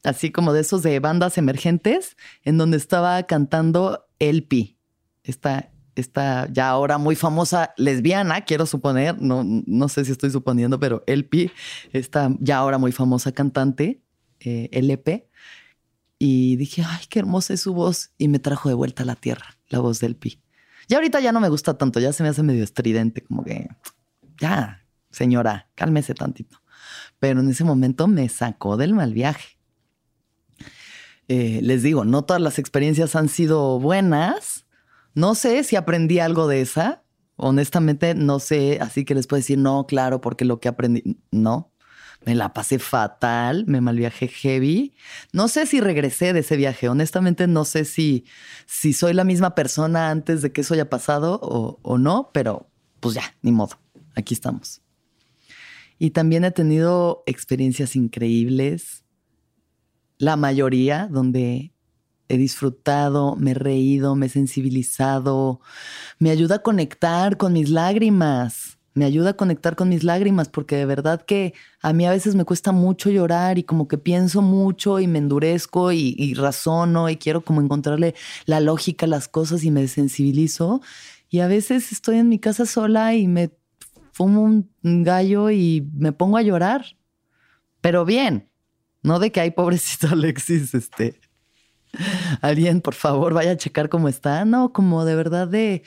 así 0.03 0.31
como 0.31 0.51
de 0.51 0.61
esos 0.61 0.83
de 0.83 0.99
bandas 0.99 1.37
emergentes, 1.37 2.17
en 2.43 2.57
donde 2.57 2.77
estaba 2.77 3.23
cantando 3.23 4.05
Elpi, 4.19 4.77
esta, 5.23 5.71
esta 5.95 6.47
ya 6.51 6.69
ahora 6.69 6.97
muy 6.97 7.15
famosa 7.15 7.73
lesbiana, 7.77 8.41
quiero 8.41 8.65
suponer, 8.65 9.21
no, 9.21 9.43
no 9.45 9.87
sé 9.87 10.03
si 10.03 10.11
estoy 10.11 10.31
suponiendo, 10.31 10.79
pero 10.79 11.03
Elpi, 11.07 11.49
esta 11.93 12.29
ya 12.39 12.57
ahora 12.57 12.77
muy 12.77 12.91
famosa 12.91 13.31
cantante, 13.31 14.03
eh, 14.41 14.69
LP. 14.73 15.29
Y 16.19 16.57
dije, 16.57 16.83
ay, 16.85 17.05
qué 17.09 17.19
hermosa 17.19 17.53
es 17.53 17.61
su 17.61 17.73
voz. 17.73 18.11
Y 18.17 18.27
me 18.27 18.39
trajo 18.39 18.69
de 18.69 18.75
vuelta 18.75 19.03
a 19.03 19.05
la 19.05 19.15
tierra, 19.15 19.57
la 19.67 19.79
voz 19.79 19.99
de 19.99 20.07
Elpi. 20.07 20.41
Y 20.89 20.93
ahorita 20.93 21.19
ya 21.21 21.31
no 21.31 21.39
me 21.39 21.49
gusta 21.49 21.77
tanto, 21.77 21.99
ya 21.99 22.11
se 22.11 22.23
me 22.23 22.29
hace 22.29 22.43
medio 22.43 22.63
estridente, 22.63 23.21
como 23.21 23.43
que 23.43 23.69
ya, 24.39 24.82
señora, 25.13 25.69
cálmese 25.75 26.13
tantito. 26.13 26.61
Pero 27.19 27.39
en 27.39 27.49
ese 27.49 27.63
momento 27.63 28.07
me 28.07 28.27
sacó 28.27 28.75
del 28.75 28.93
mal 28.93 29.13
viaje. 29.13 29.57
Eh, 31.29 31.61
les 31.63 31.83
digo, 31.83 32.03
no 32.03 32.25
todas 32.25 32.41
las 32.41 32.59
experiencias 32.59 33.15
han 33.15 33.29
sido 33.29 33.79
buenas. 33.79 34.65
No 35.13 35.35
sé 35.35 35.63
si 35.63 35.77
aprendí 35.77 36.19
algo 36.19 36.47
de 36.47 36.61
esa. 36.61 37.03
Honestamente, 37.37 38.13
no 38.13 38.39
sé. 38.39 38.79
Así 38.81 39.05
que 39.05 39.15
les 39.15 39.27
puedo 39.27 39.39
decir, 39.39 39.57
no, 39.57 39.85
claro, 39.87 40.19
porque 40.19 40.43
lo 40.43 40.59
que 40.59 40.67
aprendí, 40.67 41.17
no. 41.31 41.71
Me 42.25 42.35
la 42.35 42.53
pasé 42.53 42.79
fatal, 42.79 43.65
me 43.67 43.81
mal 43.81 43.97
viajé 43.97 44.27
heavy. 44.27 44.93
No 45.33 45.47
sé 45.49 45.65
si 45.65 45.81
regresé 45.81 46.33
de 46.33 46.39
ese 46.39 46.55
viaje. 46.55 46.87
Honestamente, 46.87 47.47
no 47.47 47.65
sé 47.65 47.85
si, 47.85 48.25
si 48.65 48.93
soy 48.93 49.13
la 49.13 49.25
misma 49.25 49.55
persona 49.55 50.09
antes 50.09 50.41
de 50.41 50.51
que 50.51 50.61
eso 50.61 50.73
haya 50.73 50.89
pasado 50.89 51.39
o, 51.41 51.79
o 51.81 51.97
no, 51.97 52.31
pero 52.33 52.69
pues 52.99 53.15
ya, 53.15 53.23
ni 53.41 53.51
modo. 53.51 53.77
Aquí 54.15 54.33
estamos. 54.33 54.82
Y 55.99 56.11
también 56.11 56.43
he 56.43 56.51
tenido 56.51 57.23
experiencias 57.25 57.95
increíbles, 57.95 59.03
la 60.17 60.35
mayoría 60.35 61.07
donde 61.11 61.73
he 62.29 62.37
disfrutado, 62.37 63.35
me 63.35 63.51
he 63.51 63.55
reído, 63.55 64.15
me 64.15 64.27
he 64.27 64.29
sensibilizado, 64.29 65.59
me 66.19 66.31
ayuda 66.31 66.55
a 66.55 66.59
conectar 66.59 67.37
con 67.37 67.53
mis 67.53 67.69
lágrimas, 67.69 68.79
me 68.95 69.05
ayuda 69.05 69.31
a 69.31 69.37
conectar 69.37 69.75
con 69.75 69.89
mis 69.89 70.03
lágrimas, 70.03 70.49
porque 70.49 70.75
de 70.75 70.85
verdad 70.85 71.21
que 71.25 71.53
a 71.81 71.93
mí 71.93 72.05
a 72.05 72.11
veces 72.11 72.35
me 72.35 72.45
cuesta 72.45 72.71
mucho 72.71 73.09
llorar 73.09 73.57
y 73.57 73.63
como 73.63 73.87
que 73.87 73.97
pienso 73.97 74.41
mucho 74.41 74.99
y 74.99 75.07
me 75.07 75.19
endurezco 75.19 75.91
y, 75.91 76.33
razono 76.35 77.09
y 77.09 77.17
quiero 77.17 77.41
como 77.41 77.61
encontrarle 77.61 78.13
la 78.45 78.59
lógica 78.59 79.05
a 79.05 79.09
las 79.09 79.27
cosas 79.27 79.63
y 79.63 79.71
me 79.71 79.81
desensibilizo. 79.81 80.81
Y 81.29 81.39
a 81.39 81.47
veces 81.47 81.91
estoy 81.91 82.17
en 82.17 82.29
mi 82.29 82.37
casa 82.37 82.65
sola 82.65 83.15
y 83.15 83.27
me 83.27 83.51
fumo 84.13 84.43
un 84.43 85.03
gallo 85.03 85.51
y 85.51 85.89
me 85.93 86.13
pongo 86.13 86.37
a 86.37 86.41
llorar. 86.41 86.85
Pero 87.81 88.05
bien, 88.05 88.49
no 89.01 89.19
de 89.19 89.31
que 89.33 89.41
hay 89.41 89.51
pobrecito 89.51 90.07
Alexis, 90.07 90.73
este. 90.73 91.19
Alguien, 92.41 92.81
por 92.81 92.93
favor, 92.93 93.33
vaya 93.33 93.51
a 93.51 93.57
checar 93.57 93.89
cómo 93.89 94.07
está. 94.07 94.45
No, 94.45 94.71
como 94.71 95.05
de 95.05 95.15
verdad 95.15 95.47
de, 95.47 95.83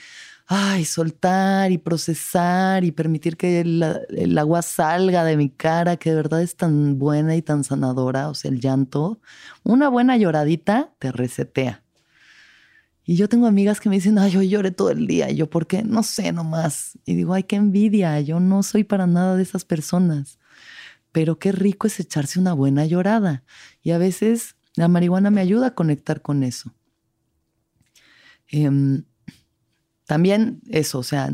ay, 0.46 0.84
soltar 0.84 1.72
y 1.72 1.78
procesar 1.78 2.84
y 2.84 2.92
permitir 2.92 3.36
que 3.36 3.60
el, 3.60 4.38
agua 4.38 4.62
salga 4.62 5.24
de 5.24 5.36
mi 5.36 5.48
cara, 5.48 5.96
que 5.96 6.10
de 6.10 6.16
verdad 6.16 6.42
es 6.42 6.56
tan 6.56 6.98
buena 6.98 7.34
y 7.34 7.42
tan 7.42 7.64
sanadora, 7.64 8.28
o 8.28 8.34
sea, 8.34 8.50
el 8.50 8.60
llanto. 8.60 9.20
Una 9.64 9.88
buena 9.88 10.16
lloradita 10.16 10.92
te 10.98 11.10
resetea. 11.10 11.82
Y 13.08 13.14
yo 13.14 13.28
tengo 13.28 13.46
amigas 13.46 13.78
que 13.78 13.88
me 13.88 13.94
dicen, 13.94 14.18
ay, 14.18 14.32
yo 14.32 14.42
lloré 14.42 14.72
todo 14.72 14.90
el 14.90 15.06
día. 15.06 15.30
Y 15.30 15.36
yo, 15.36 15.48
¿por 15.48 15.68
qué? 15.68 15.84
No 15.84 16.02
sé 16.02 16.32
nomás. 16.32 16.98
Y 17.04 17.14
digo, 17.14 17.34
ay, 17.34 17.44
qué 17.44 17.54
envidia. 17.54 18.20
Yo 18.20 18.40
no 18.40 18.64
soy 18.64 18.82
para 18.82 19.06
nada 19.06 19.36
de 19.36 19.44
esas 19.44 19.64
personas. 19.64 20.40
Pero 21.12 21.38
qué 21.38 21.52
rico 21.52 21.86
es 21.86 22.00
echarse 22.00 22.40
una 22.40 22.52
buena 22.52 22.84
llorada. 22.84 23.44
Y 23.80 23.92
a 23.92 23.98
veces 23.98 24.56
la 24.74 24.88
marihuana 24.88 25.30
me 25.30 25.40
ayuda 25.40 25.68
a 25.68 25.74
conectar 25.74 26.20
con 26.20 26.42
eso. 26.42 26.74
Em, 28.48 29.04
también 30.04 30.60
eso, 30.68 30.98
o 30.98 31.02
sea, 31.04 31.30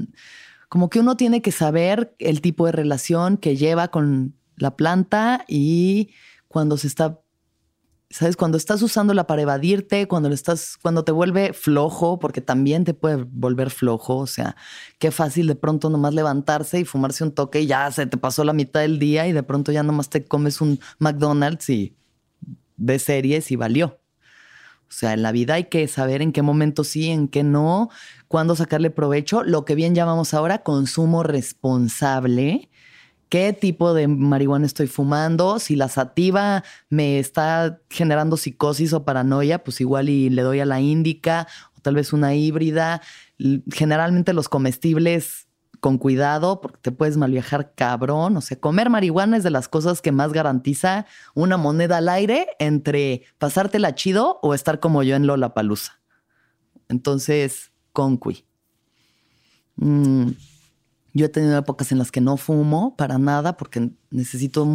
como 0.68 0.90
que 0.90 1.00
uno 1.00 1.16
tiene 1.16 1.40
que 1.40 1.52
saber 1.52 2.14
el 2.18 2.42
tipo 2.42 2.66
de 2.66 2.72
relación 2.72 3.38
que 3.38 3.56
lleva 3.56 3.88
con 3.88 4.34
la 4.56 4.76
planta 4.76 5.44
y 5.48 6.10
cuando 6.48 6.76
se 6.76 6.86
está 6.86 7.21
¿Sabes? 8.12 8.36
Cuando 8.36 8.58
estás 8.58 8.82
usándola 8.82 9.26
para 9.26 9.40
evadirte, 9.40 10.06
cuando 10.06 10.28
lo 10.28 10.34
estás, 10.34 10.76
cuando 10.82 11.02
te 11.02 11.12
vuelve 11.12 11.54
flojo, 11.54 12.18
porque 12.18 12.42
también 12.42 12.84
te 12.84 12.92
puede 12.92 13.24
volver 13.26 13.70
flojo. 13.70 14.18
O 14.18 14.26
sea, 14.26 14.54
qué 14.98 15.10
fácil 15.10 15.46
de 15.46 15.54
pronto 15.54 15.88
nomás 15.88 16.12
levantarse 16.12 16.78
y 16.78 16.84
fumarse 16.84 17.24
un 17.24 17.32
toque 17.32 17.62
y 17.62 17.66
ya 17.66 17.90
se 17.90 18.04
te 18.04 18.18
pasó 18.18 18.44
la 18.44 18.52
mitad 18.52 18.80
del 18.80 18.98
día 18.98 19.26
y 19.26 19.32
de 19.32 19.42
pronto 19.42 19.72
ya 19.72 19.82
nomás 19.82 20.10
te 20.10 20.26
comes 20.26 20.60
un 20.60 20.78
McDonald's 20.98 21.70
y 21.70 21.96
ves 22.76 23.04
series 23.04 23.50
y 23.50 23.56
valió. 23.56 23.98
O 24.82 24.94
sea, 24.94 25.14
en 25.14 25.22
la 25.22 25.32
vida 25.32 25.54
hay 25.54 25.64
que 25.64 25.88
saber 25.88 26.20
en 26.20 26.32
qué 26.32 26.42
momento 26.42 26.84
sí, 26.84 27.08
en 27.08 27.28
qué 27.28 27.42
no, 27.42 27.88
cuándo 28.28 28.54
sacarle 28.56 28.90
provecho. 28.90 29.42
Lo 29.42 29.64
que 29.64 29.74
bien 29.74 29.94
llamamos 29.94 30.34
ahora 30.34 30.58
consumo 30.58 31.22
responsable 31.22 32.68
qué 33.32 33.54
tipo 33.54 33.94
de 33.94 34.08
marihuana 34.08 34.66
estoy 34.66 34.88
fumando, 34.88 35.58
si 35.58 35.74
la 35.74 35.88
sativa 35.88 36.64
me 36.90 37.18
está 37.18 37.80
generando 37.88 38.36
psicosis 38.36 38.92
o 38.92 39.06
paranoia, 39.06 39.64
pues 39.64 39.80
igual 39.80 40.10
y 40.10 40.28
le 40.28 40.42
doy 40.42 40.60
a 40.60 40.66
la 40.66 40.82
índica 40.82 41.48
o 41.74 41.80
tal 41.80 41.94
vez 41.94 42.12
una 42.12 42.34
híbrida. 42.34 43.00
Generalmente 43.70 44.34
los 44.34 44.50
comestibles 44.50 45.48
con 45.80 45.96
cuidado 45.96 46.60
porque 46.60 46.80
te 46.82 46.92
puedes 46.92 47.16
mal 47.16 47.30
viajar 47.30 47.72
cabrón. 47.74 48.36
O 48.36 48.42
sea, 48.42 48.60
comer 48.60 48.90
marihuana 48.90 49.38
es 49.38 49.44
de 49.44 49.50
las 49.50 49.66
cosas 49.66 50.02
que 50.02 50.12
más 50.12 50.34
garantiza 50.34 51.06
una 51.34 51.56
moneda 51.56 51.96
al 51.96 52.10
aire 52.10 52.48
entre 52.58 53.22
pasártela 53.38 53.94
chido 53.94 54.40
o 54.42 54.52
estar 54.52 54.78
como 54.78 55.02
yo 55.04 55.16
en 55.16 55.26
Lola 55.26 55.54
Palusa. 55.54 56.02
Entonces, 56.90 57.72
con 57.94 58.20
mm, 59.76 60.32
yo 61.12 61.26
he 61.26 61.28
tenido 61.28 61.56
épocas 61.58 61.92
en 61.92 61.98
las 61.98 62.10
que 62.10 62.20
no 62.20 62.36
fumo 62.36 62.96
para 62.96 63.18
nada 63.18 63.56
porque 63.56 63.90
necesito 64.10 64.66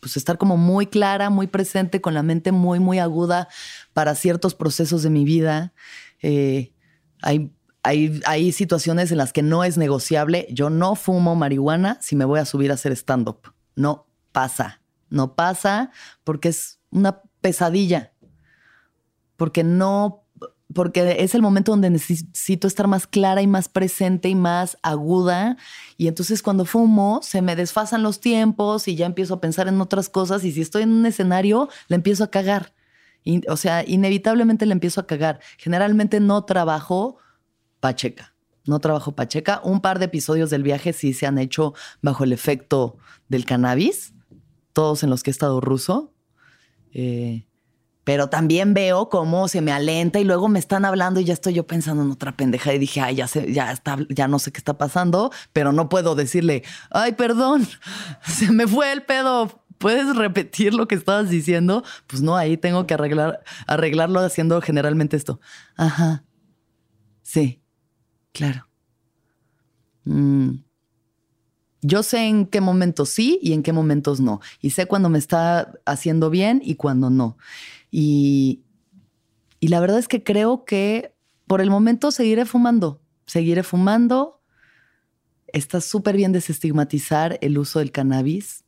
pues 0.00 0.16
estar 0.16 0.38
como 0.38 0.56
muy 0.56 0.86
clara, 0.86 1.30
muy 1.30 1.46
presente, 1.46 2.00
con 2.00 2.14
la 2.14 2.22
mente 2.22 2.50
muy, 2.50 2.80
muy 2.80 2.98
aguda 2.98 3.48
para 3.92 4.14
ciertos 4.14 4.54
procesos 4.54 5.02
de 5.02 5.10
mi 5.10 5.24
vida. 5.24 5.72
Eh, 6.20 6.72
hay 7.22 7.52
hay, 7.82 8.52
situaciones 8.52 9.10
en 9.10 9.18
las 9.18 9.32
que 9.32 9.42
no 9.42 9.64
es 9.64 9.76
negociable. 9.76 10.46
Yo 10.50 10.70
no 10.70 10.94
fumo 10.94 11.34
marihuana 11.34 11.98
si 12.00 12.14
me 12.16 12.24
voy 12.24 12.38
a 12.38 12.44
subir 12.44 12.70
a 12.70 12.74
hacer 12.74 12.92
stand-up. 12.92 13.52
No 13.74 14.06
pasa. 14.30 14.80
No 15.10 15.34
pasa 15.34 15.90
porque 16.24 16.48
es 16.48 16.78
una 16.90 17.22
pesadilla. 17.40 18.12
Porque 19.36 19.64
no 19.64 20.21
porque 20.74 21.16
es 21.20 21.34
el 21.34 21.42
momento 21.42 21.72
donde 21.72 21.90
necesito 21.90 22.66
estar 22.66 22.86
más 22.86 23.06
clara 23.06 23.42
y 23.42 23.46
más 23.46 23.68
presente 23.68 24.28
y 24.28 24.34
más 24.34 24.78
aguda. 24.82 25.56
Y 25.96 26.08
entonces 26.08 26.42
cuando 26.42 26.64
fumo 26.64 27.20
se 27.22 27.42
me 27.42 27.56
desfasan 27.56 28.02
los 28.02 28.20
tiempos 28.20 28.88
y 28.88 28.96
ya 28.96 29.06
empiezo 29.06 29.34
a 29.34 29.40
pensar 29.40 29.68
en 29.68 29.80
otras 29.80 30.08
cosas. 30.08 30.44
Y 30.44 30.52
si 30.52 30.60
estoy 30.60 30.82
en 30.82 30.92
un 30.92 31.06
escenario, 31.06 31.68
le 31.88 31.96
empiezo 31.96 32.24
a 32.24 32.30
cagar. 32.30 32.74
o 33.48 33.56
sea, 33.56 33.84
inevitablemente 33.86 34.66
le 34.66 34.72
empiezo 34.72 35.00
a 35.00 35.06
cagar. 35.06 35.40
Generalmente 35.58 36.20
no 36.20 36.44
trabajo 36.44 37.18
Pacheca. 37.80 38.34
No 38.64 38.78
trabajo 38.78 39.12
Pacheca. 39.12 39.60
Un 39.64 39.80
par 39.80 39.98
de 39.98 40.06
episodios 40.06 40.50
del 40.50 40.62
viaje 40.62 40.92
sí 40.92 41.12
se 41.12 41.26
han 41.26 41.38
hecho 41.38 41.74
bajo 42.00 42.24
el 42.24 42.32
efecto 42.32 42.96
del 43.28 43.44
cannabis, 43.44 44.14
todos 44.72 45.02
en 45.02 45.10
los 45.10 45.22
que 45.22 45.30
he 45.30 45.32
estado 45.32 45.60
ruso. 45.60 46.12
Eh, 46.92 47.46
pero 48.04 48.28
también 48.28 48.74
veo 48.74 49.08
cómo 49.08 49.48
se 49.48 49.60
me 49.60 49.72
alenta 49.72 50.18
y 50.18 50.24
luego 50.24 50.48
me 50.48 50.58
están 50.58 50.84
hablando 50.84 51.20
y 51.20 51.24
ya 51.24 51.32
estoy 51.32 51.54
yo 51.54 51.66
pensando 51.66 52.02
en 52.02 52.10
otra 52.10 52.36
pendeja 52.36 52.74
y 52.74 52.78
dije, 52.78 53.00
ay, 53.00 53.16
ya 53.16 53.28
sé, 53.28 53.52
ya 53.52 53.70
está, 53.70 53.98
ya 54.08 54.28
no 54.28 54.38
sé 54.38 54.52
qué 54.52 54.58
está 54.58 54.76
pasando, 54.76 55.30
pero 55.52 55.72
no 55.72 55.88
puedo 55.88 56.14
decirle, 56.14 56.64
ay, 56.90 57.12
perdón, 57.12 57.66
se 58.26 58.50
me 58.50 58.66
fue 58.66 58.92
el 58.92 59.02
pedo. 59.02 59.62
¿Puedes 59.78 60.14
repetir 60.14 60.74
lo 60.74 60.86
que 60.86 60.94
estabas 60.94 61.28
diciendo? 61.28 61.82
Pues 62.06 62.22
no, 62.22 62.36
ahí 62.36 62.56
tengo 62.56 62.86
que 62.86 62.94
arreglar, 62.94 63.42
arreglarlo 63.66 64.20
haciendo 64.20 64.60
generalmente 64.60 65.16
esto. 65.16 65.40
Ajá. 65.76 66.22
Sí. 67.22 67.60
Claro. 68.32 68.68
Mm. 70.04 70.62
Yo 71.82 72.04
sé 72.04 72.28
en 72.28 72.46
qué 72.46 72.60
momentos 72.60 73.08
sí 73.08 73.40
y 73.42 73.52
en 73.52 73.64
qué 73.64 73.72
momentos 73.72 74.20
no. 74.20 74.40
Y 74.60 74.70
sé 74.70 74.86
cuando 74.86 75.08
me 75.08 75.18
está 75.18 75.72
haciendo 75.84 76.30
bien 76.30 76.62
y 76.64 76.76
cuando 76.76 77.10
no. 77.10 77.36
Y, 77.92 78.64
y 79.60 79.68
la 79.68 79.78
verdad 79.78 80.00
es 80.00 80.08
que 80.08 80.24
creo 80.24 80.64
que 80.64 81.14
por 81.46 81.60
el 81.60 81.70
momento 81.70 82.10
seguiré 82.10 82.44
fumando. 82.46 83.00
Seguiré 83.26 83.62
fumando. 83.62 84.40
Está 85.46 85.80
súper 85.80 86.16
bien 86.16 86.32
desestigmatizar 86.32 87.38
el 87.42 87.58
uso 87.58 87.78
del 87.78 87.92
cannabis 87.92 88.64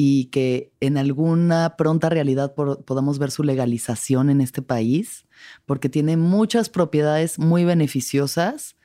y 0.00 0.26
que 0.26 0.72
en 0.78 0.96
alguna 0.96 1.74
pronta 1.76 2.08
realidad 2.08 2.54
podamos 2.54 3.18
ver 3.18 3.32
su 3.32 3.42
legalización 3.42 4.30
en 4.30 4.40
este 4.40 4.62
país 4.62 5.26
porque 5.66 5.88
tiene 5.88 6.16
muchas 6.16 6.68
propiedades 6.68 7.40
muy 7.40 7.64
beneficiosas, 7.64 8.76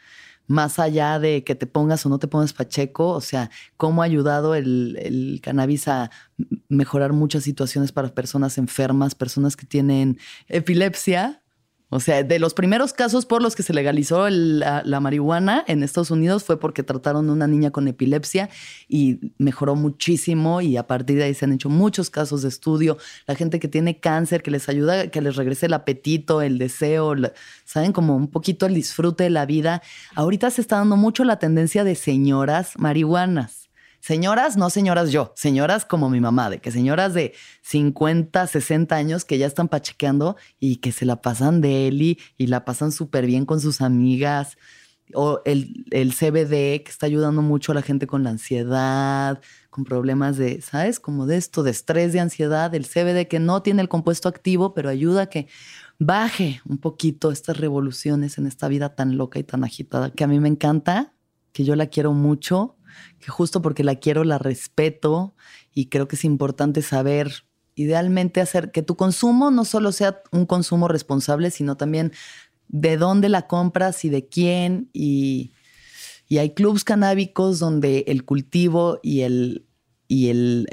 más 0.47 0.79
allá 0.79 1.19
de 1.19 1.43
que 1.43 1.55
te 1.55 1.67
pongas 1.67 2.05
o 2.05 2.09
no 2.09 2.19
te 2.19 2.27
pongas 2.27 2.53
pacheco, 2.53 3.09
o 3.09 3.21
sea, 3.21 3.49
cómo 3.77 4.01
ha 4.01 4.05
ayudado 4.05 4.55
el, 4.55 4.97
el 5.01 5.39
cannabis 5.41 5.87
a 5.87 6.11
mejorar 6.69 7.13
muchas 7.13 7.43
situaciones 7.43 7.91
para 7.91 8.13
personas 8.13 8.57
enfermas, 8.57 9.15
personas 9.15 9.55
que 9.55 9.65
tienen 9.65 10.17
epilepsia, 10.47 11.42
o 11.93 11.99
sea, 11.99 12.23
de 12.23 12.39
los 12.39 12.55
primeros 12.55 12.91
casos 12.91 13.27
por 13.27 13.43
los 13.43 13.55
que 13.55 13.61
se 13.61 13.71
legalizó 13.71 14.27
la, 14.27 14.99
marihuana 14.99 15.63
en 15.67 15.83
Estados 15.83 16.09
Unidos 16.09 16.43
fue 16.43 16.59
porque 16.59 16.81
trataron 16.81 17.29
a 17.29 17.33
una 17.33 17.45
niña 17.45 17.69
con 17.69 17.87
epilepsia 17.87 18.49
y 18.89 19.19
mejoró 19.37 19.75
muchísimo 19.75 20.59
y 20.61 20.75
a 20.75 20.87
partir 20.87 21.17
de 21.17 21.25
ahí 21.25 21.35
se 21.35 21.45
han 21.45 21.53
hecho 21.53 21.69
muchos 21.69 22.09
casos 22.09 22.41
de 22.41 22.49
estudio. 22.49 22.97
La 23.27 23.35
gente 23.35 23.59
que 23.59 23.67
tiene 23.67 23.99
cáncer, 23.99 24.41
que 24.41 24.49
les 24.49 24.69
ayuda, 24.69 25.09
que 25.09 25.21
les 25.21 25.35
regrese 25.35 25.67
el 25.67 25.73
apetito, 25.73 26.41
el 26.41 26.57
deseo, 26.57 27.13
saben, 27.63 27.91
como 27.91 28.15
un 28.15 28.27
poquito 28.27 28.65
el 28.65 28.73
disfrute 28.73 29.25
de 29.25 29.29
la 29.29 29.45
vida. 29.45 29.83
Ahorita 30.15 30.49
se 30.49 30.61
está 30.61 30.77
dando 30.77 30.97
mucho 30.97 31.23
la 31.23 31.37
tendencia 31.37 31.83
de 31.83 31.93
señoras 31.93 32.71
marihuanas. 32.75 33.62
Señoras, 34.03 34.57
no 34.57 34.69
señoras 34.69 35.13
yo, 35.13 35.31
señoras 35.33 35.85
como 35.85 36.09
mi 36.09 36.19
mamá, 36.19 36.49
de 36.49 36.59
que 36.59 36.71
señoras 36.71 37.13
de 37.13 37.33
50, 37.61 38.47
60 38.47 38.93
años 38.93 39.23
que 39.23 39.37
ya 39.37 39.47
están 39.47 39.69
pachequeando 39.69 40.35
y 40.59 40.75
que 40.81 40.91
se 40.91 41.05
la 41.05 41.21
pasan 41.21 41.61
de 41.61 41.87
él 41.87 42.01
y, 42.01 42.17
la 42.37 42.65
pasan 42.65 42.91
súper 42.91 43.25
bien 43.25 43.45
con 43.45 43.61
sus 43.61 43.79
amigas. 43.79 44.57
O 45.13 45.39
el, 45.45 45.85
el 45.91 46.11
CBD 46.11 46.83
que 46.83 46.89
está 46.89 47.05
ayudando 47.05 47.41
mucho 47.41 47.71
a 47.71 47.75
la 47.75 47.81
gente 47.81 48.05
con 48.05 48.25
la 48.25 48.31
ansiedad, 48.31 49.39
con 49.69 49.85
problemas 49.85 50.35
de, 50.35 50.59
¿sabes? 50.59 50.99
Como 50.99 51.25
de 51.25 51.37
esto, 51.37 51.63
de 51.63 51.71
estrés, 51.71 52.11
de 52.11 52.19
ansiedad. 52.19 52.75
El 52.75 52.85
CBD 52.85 53.29
que 53.29 53.39
no 53.39 53.61
tiene 53.61 53.81
el 53.81 53.87
compuesto 53.87 54.27
activo, 54.27 54.73
pero 54.73 54.89
ayuda 54.89 55.21
a 55.21 55.27
que 55.27 55.47
baje 55.97 56.61
un 56.67 56.77
poquito 56.77 57.31
estas 57.31 57.55
revoluciones 57.55 58.37
en 58.37 58.47
esta 58.47 58.67
vida 58.67 58.95
tan 58.95 59.15
loca 59.15 59.39
y 59.39 59.45
tan 59.45 59.63
agitada, 59.63 60.09
que 60.09 60.25
a 60.25 60.27
mí 60.27 60.41
me 60.41 60.49
encanta, 60.49 61.13
que 61.53 61.63
yo 61.63 61.77
la 61.77 61.87
quiero 61.87 62.11
mucho 62.11 62.75
que 63.19 63.31
justo 63.31 63.61
porque 63.61 63.83
la 63.83 63.95
quiero, 63.95 64.23
la 64.23 64.37
respeto 64.37 65.35
y 65.73 65.87
creo 65.87 66.07
que 66.07 66.15
es 66.15 66.25
importante 66.25 66.81
saber, 66.81 67.45
idealmente 67.75 68.41
hacer 68.41 68.71
que 68.71 68.83
tu 68.83 68.95
consumo 68.95 69.51
no 69.51 69.65
solo 69.65 69.91
sea 69.91 70.21
un 70.31 70.45
consumo 70.45 70.87
responsable, 70.87 71.51
sino 71.51 71.77
también 71.77 72.11
de 72.67 72.97
dónde 72.97 73.29
la 73.29 73.47
compras 73.47 74.05
y 74.05 74.09
de 74.09 74.27
quién. 74.27 74.89
Y, 74.93 75.51
hay 76.31 76.55
clubs 76.55 76.83
canábicos 76.83 77.59
donde 77.59 78.05
el 78.07 78.25
cultivo 78.25 78.99
y 79.03 79.21
el, 79.21 79.67
y, 80.07 80.29
el, 80.29 80.65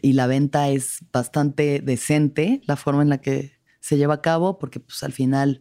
y 0.00 0.14
la 0.14 0.26
venta 0.26 0.70
es 0.70 1.04
bastante 1.12 1.82
decente, 1.84 2.62
la 2.64 2.76
forma 2.76 3.02
en 3.02 3.10
la 3.10 3.20
que 3.20 3.52
se 3.80 3.98
lleva 3.98 4.14
a 4.14 4.22
cabo, 4.22 4.58
porque 4.58 4.80
pues 4.80 5.02
al 5.02 5.12
final 5.12 5.60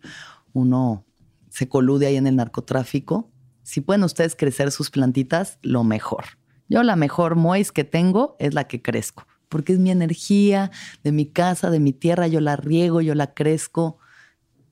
uno 0.53 1.05
se 1.49 1.67
colude 1.67 2.07
ahí 2.07 2.15
en 2.15 2.27
el 2.27 2.37
narcotráfico 2.37 3.29
si 3.63 3.81
pueden 3.81 4.03
ustedes 4.03 4.35
crecer 4.35 4.71
sus 4.71 4.89
plantitas, 4.89 5.59
lo 5.61 5.83
mejor. 5.83 6.25
Yo 6.67 6.83
la 6.83 6.95
mejor 6.95 7.35
mois 7.35 7.71
que 7.71 7.83
tengo 7.83 8.35
es 8.39 8.53
la 8.53 8.65
que 8.65 8.81
crezco, 8.81 9.25
porque 9.47 9.73
es 9.73 9.79
mi 9.79 9.91
energía 9.91 10.71
de 11.03 11.11
mi 11.11 11.25
casa, 11.25 11.69
de 11.69 11.79
mi 11.79 11.93
tierra, 11.93 12.27
yo 12.27 12.41
la 12.41 12.55
riego, 12.55 13.01
yo 13.01 13.15
la 13.15 13.33
crezco, 13.33 13.97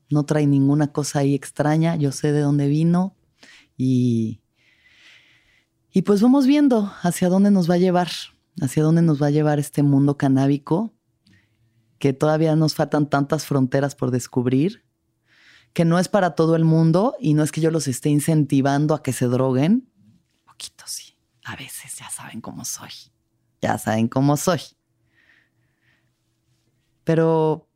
no 0.10 0.24
trae 0.24 0.48
ninguna 0.48 0.92
cosa 0.92 1.20
ahí 1.20 1.34
extraña, 1.34 1.96
yo 1.96 2.12
sé 2.12 2.32
de 2.32 2.42
dónde 2.42 2.68
vino 2.68 3.16
y, 3.76 4.42
y 5.92 6.04
pues 6.04 6.22
vamos 6.22 6.46
viendo 6.48 6.92
hacia 7.02 7.30
dónde 7.30 7.52
nos 7.52 7.70
va 7.70 7.76
a 7.76 7.80
llevar, 7.80 8.10
hacia 8.62 8.84
dónde 8.84 9.02
nos 9.02 9.22
va 9.22 9.28
a 9.28 9.32
llevar 9.32 9.60
este 9.60 9.84
mundo 9.84 10.18
canábico, 10.18 10.94
que 12.00 12.14
todavía 12.14 12.56
nos 12.56 12.76
faltan 12.76 13.10
tantas 13.10 13.46
fronteras 13.46 13.96
por 13.96 14.12
descubrir 14.12 14.87
que 15.78 15.86
no 15.86 16.00
es 16.00 16.08
para 16.08 16.32
todo 16.32 16.56
el 16.56 16.66
mundo 16.66 17.16
y 17.20 17.36
no 17.36 17.44
es 17.44 17.52
que 17.52 17.62
yo 17.62 17.70
los 17.70 17.88
esté 17.88 18.10
incentivando 18.10 18.96
a 18.96 19.04
que 19.04 19.14
se 19.14 19.28
droguen. 19.28 19.88
Poquito 20.44 20.84
sí. 20.88 21.14
A 21.46 21.56
veces 21.56 21.96
ya 22.00 22.10
saben 22.10 22.42
cómo 22.42 22.66
soy. 22.66 22.90
Ya 23.62 23.78
saben 23.78 24.08
cómo 24.08 24.38
soy. 24.38 24.60
Pero 27.04 27.70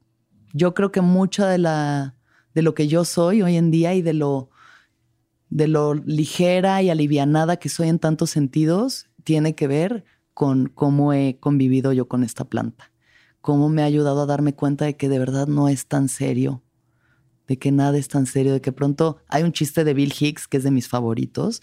yo 0.51 0.73
creo 0.73 0.91
que 0.91 1.01
mucho 1.01 1.45
de 1.45 1.59
la 1.59 2.15
de 2.55 2.63
lo 2.63 2.73
que 2.73 2.87
yo 2.87 3.05
soy 3.05 3.43
hoy 3.43 3.55
en 3.55 3.69
día 3.69 3.93
y 3.93 4.01
de 4.01 4.13
lo 4.13 4.49
de 5.51 5.67
lo 5.67 5.93
ligera 5.93 6.81
y 6.81 6.89
alivianada 6.89 7.57
que 7.57 7.69
soy 7.69 7.89
en 7.89 7.99
tantos 7.99 8.31
sentidos 8.31 9.11
tiene 9.23 9.53
que 9.53 9.67
ver 9.67 10.05
con 10.33 10.69
cómo 10.69 11.13
he 11.13 11.37
convivido 11.39 11.93
yo 11.93 12.07
con 12.07 12.23
esta 12.23 12.45
planta. 12.45 12.91
Cómo 13.41 13.69
me 13.69 13.83
ha 13.83 13.85
ayudado 13.85 14.23
a 14.23 14.25
darme 14.25 14.55
cuenta 14.55 14.85
de 14.85 14.97
que 14.97 15.07
de 15.07 15.19
verdad 15.19 15.45
no 15.45 15.69
es 15.69 15.85
tan 15.85 16.09
serio 16.09 16.63
de 17.51 17.59
que 17.59 17.73
nada 17.73 17.97
es 17.97 18.07
tan 18.07 18.27
serio, 18.27 18.53
de 18.53 18.61
que 18.61 18.71
pronto 18.71 19.17
hay 19.27 19.43
un 19.43 19.51
chiste 19.51 19.83
de 19.83 19.93
Bill 19.93 20.13
Hicks, 20.17 20.47
que 20.47 20.55
es 20.55 20.63
de 20.63 20.71
mis 20.71 20.87
favoritos, 20.87 21.61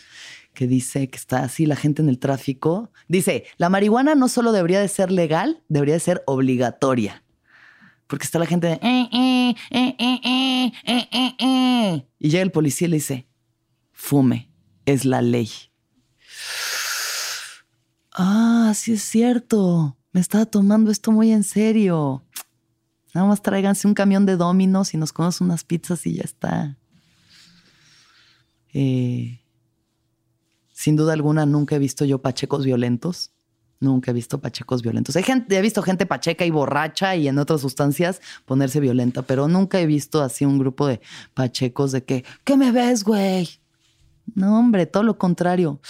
que 0.52 0.66
dice 0.66 1.08
que 1.08 1.16
está 1.16 1.42
así 1.44 1.64
la 1.64 1.76
gente 1.76 2.02
en 2.02 2.10
el 2.10 2.18
tráfico. 2.18 2.92
Dice, 3.08 3.44
la 3.56 3.70
marihuana 3.70 4.14
no 4.14 4.28
solo 4.28 4.52
debería 4.52 4.80
de 4.80 4.88
ser 4.88 5.10
legal, 5.10 5.62
debería 5.70 5.94
de 5.94 6.00
ser 6.00 6.22
obligatoria. 6.26 7.24
Porque 8.06 8.26
está 8.26 8.38
la 8.38 8.44
gente 8.44 8.66
de... 8.66 8.74
Eh, 8.74 9.54
eh, 9.70 10.72
eh, 11.40 12.06
y 12.18 12.28
llega 12.28 12.42
el 12.42 12.52
policía 12.52 12.86
y 12.86 12.90
le 12.90 12.96
dice, 12.98 13.26
fume, 13.90 14.52
es 14.84 15.06
la 15.06 15.22
ley. 15.22 15.48
Ah, 18.12 18.72
sí 18.74 18.92
es 18.92 19.02
cierto. 19.02 19.96
Me 20.12 20.20
estaba 20.20 20.44
tomando 20.44 20.90
esto 20.90 21.12
muy 21.12 21.32
en 21.32 21.44
serio. 21.44 22.26
Nada 23.14 23.26
más 23.26 23.42
tráiganse 23.42 23.88
un 23.88 23.94
camión 23.94 24.26
de 24.26 24.36
dominos 24.36 24.94
y 24.94 24.98
nos 24.98 25.12
comemos 25.12 25.40
unas 25.40 25.64
pizzas 25.64 26.06
y 26.06 26.14
ya 26.14 26.22
está. 26.22 26.76
Eh, 28.72 29.40
sin 30.72 30.96
duda 30.96 31.12
alguna 31.12 31.46
nunca 31.46 31.76
he 31.76 31.78
visto 31.78 32.04
yo 32.04 32.20
pachecos 32.20 32.64
violentos. 32.64 33.32
Nunca 33.80 34.10
he 34.10 34.14
visto 34.14 34.40
pachecos 34.40 34.82
violentos. 34.82 35.14
He, 35.16 35.62
visto 35.62 35.82
gente 35.82 36.04
pacheca 36.04 36.44
y 36.44 36.50
borracha 36.50 37.14
y 37.14 37.28
en 37.28 37.38
otras 37.38 37.60
sustancias 37.60 38.20
ponerse 38.44 38.80
violenta, 38.80 39.22
pero 39.22 39.46
nunca 39.46 39.80
he 39.80 39.86
visto 39.86 40.20
así 40.20 40.44
un 40.44 40.58
grupo 40.58 40.86
de 40.86 41.00
pachecos 41.34 41.92
de 41.92 42.02
que, 42.02 42.24
¿qué 42.44 42.56
me 42.56 42.72
ves, 42.72 43.04
güey? 43.04 43.48
No, 44.34 44.58
hombre, 44.58 44.86
todo 44.86 45.04
lo 45.04 45.16
contrario. 45.16 45.80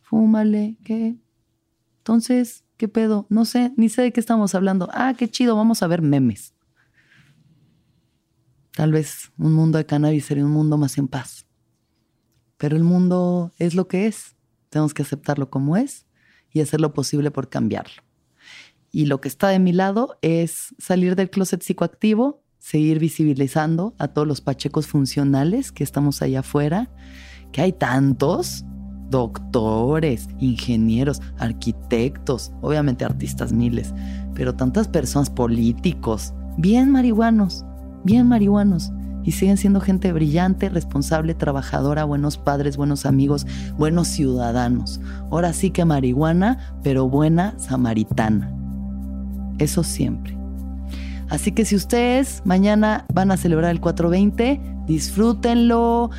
Fúmale, 0.00 0.76
¿qué? 0.82 1.16
Entonces, 1.98 2.64
¿qué 2.78 2.88
pedo? 2.88 3.26
No 3.28 3.44
sé, 3.44 3.72
ni 3.76 3.90
sé 3.90 4.02
de 4.02 4.12
qué 4.12 4.20
estamos 4.20 4.54
hablando. 4.54 4.88
Ah, 4.92 5.14
qué 5.16 5.28
chido, 5.28 5.56
vamos 5.56 5.82
a 5.82 5.86
ver 5.86 6.00
memes. 6.00 6.55
Tal 8.76 8.92
vez 8.92 9.32
un 9.38 9.54
mundo 9.54 9.78
de 9.78 9.86
cannabis 9.86 10.26
sería 10.26 10.44
un 10.44 10.50
mundo 10.50 10.76
más 10.76 10.98
en 10.98 11.08
paz. 11.08 11.46
Pero 12.58 12.76
el 12.76 12.84
mundo 12.84 13.50
es 13.58 13.74
lo 13.74 13.88
que 13.88 14.06
es. 14.06 14.36
Tenemos 14.68 14.92
que 14.92 15.00
aceptarlo 15.00 15.48
como 15.48 15.78
es 15.78 16.04
y 16.52 16.60
hacer 16.60 16.82
lo 16.82 16.92
posible 16.92 17.30
por 17.30 17.48
cambiarlo. 17.48 18.02
Y 18.92 19.06
lo 19.06 19.22
que 19.22 19.28
está 19.28 19.48
de 19.48 19.60
mi 19.60 19.72
lado 19.72 20.18
es 20.20 20.74
salir 20.78 21.16
del 21.16 21.30
closet 21.30 21.62
psicoactivo, 21.62 22.42
seguir 22.58 22.98
visibilizando 22.98 23.94
a 23.98 24.08
todos 24.08 24.28
los 24.28 24.42
pachecos 24.42 24.86
funcionales 24.86 25.72
que 25.72 25.82
estamos 25.82 26.20
allá 26.20 26.40
afuera, 26.40 26.90
que 27.52 27.62
hay 27.62 27.72
tantos, 27.72 28.66
doctores, 29.08 30.28
ingenieros, 30.38 31.22
arquitectos, 31.38 32.52
obviamente 32.60 33.06
artistas 33.06 33.54
miles, 33.54 33.94
pero 34.34 34.54
tantas 34.54 34.86
personas 34.86 35.30
políticos, 35.30 36.34
bien 36.58 36.90
marihuanos, 36.90 37.64
bien 38.06 38.26
marihuanos 38.28 38.92
y 39.24 39.32
siguen 39.32 39.56
siendo 39.56 39.80
gente 39.80 40.12
brillante, 40.12 40.68
responsable, 40.68 41.34
trabajadora, 41.34 42.04
buenos 42.04 42.38
padres, 42.38 42.76
buenos 42.76 43.04
amigos, 43.04 43.44
buenos 43.76 44.06
ciudadanos. 44.06 45.00
Ahora 45.32 45.52
sí 45.52 45.70
que 45.70 45.84
marihuana, 45.84 46.58
pero 46.84 47.08
buena 47.08 47.58
samaritana. 47.58 48.52
Eso 49.58 49.82
siempre. 49.82 50.36
Así 51.28 51.50
que 51.50 51.64
si 51.64 51.74
ustedes 51.74 52.40
mañana 52.44 53.04
van 53.12 53.32
a 53.32 53.36
celebrar 53.36 53.72
el 53.72 53.80
420, 53.80 54.60
disfrútenlo, 54.86 56.10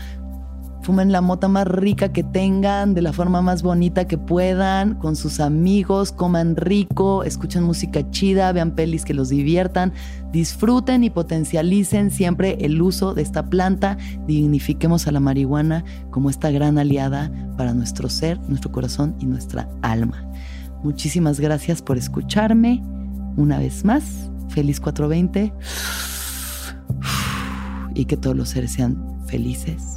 fumen 0.87 1.11
la 1.11 1.19
mota 1.19 1.49
más 1.49 1.67
rica 1.67 2.13
que 2.13 2.23
tengan, 2.23 2.93
de 2.93 3.01
la 3.01 3.11
forma 3.11 3.41
más 3.41 3.61
bonita 3.61 4.07
que 4.07 4.17
puedan, 4.17 4.95
con 4.95 5.17
sus 5.17 5.41
amigos, 5.41 6.13
coman 6.13 6.55
rico, 6.55 7.25
escuchen 7.25 7.63
música 7.63 8.09
chida, 8.09 8.53
vean 8.53 8.71
pelis 8.71 9.03
que 9.03 9.13
los 9.13 9.27
diviertan, 9.27 9.91
disfruten 10.31 11.03
y 11.03 11.09
potencialicen 11.09 12.09
siempre 12.09 12.57
el 12.61 12.81
uso 12.81 13.13
de 13.13 13.21
esta 13.21 13.49
planta, 13.49 13.97
dignifiquemos 14.27 15.07
a 15.07 15.11
la 15.11 15.19
marihuana 15.19 15.83
como 16.09 16.29
esta 16.29 16.51
gran 16.51 16.77
aliada 16.77 17.33
para 17.57 17.73
nuestro 17.73 18.07
ser, 18.07 18.39
nuestro 18.47 18.71
corazón 18.71 19.13
y 19.19 19.25
nuestra 19.25 19.67
alma. 19.81 20.25
Muchísimas 20.83 21.41
gracias 21.41 21.81
por 21.81 21.97
escucharme 21.97 22.81
una 23.35 23.59
vez 23.59 23.83
más. 23.83 24.31
Feliz 24.47 24.79
420 24.79 25.51
y 27.93 28.05
que 28.05 28.15
todos 28.15 28.37
los 28.37 28.47
seres 28.47 28.71
sean 28.71 28.95
felices 29.27 29.96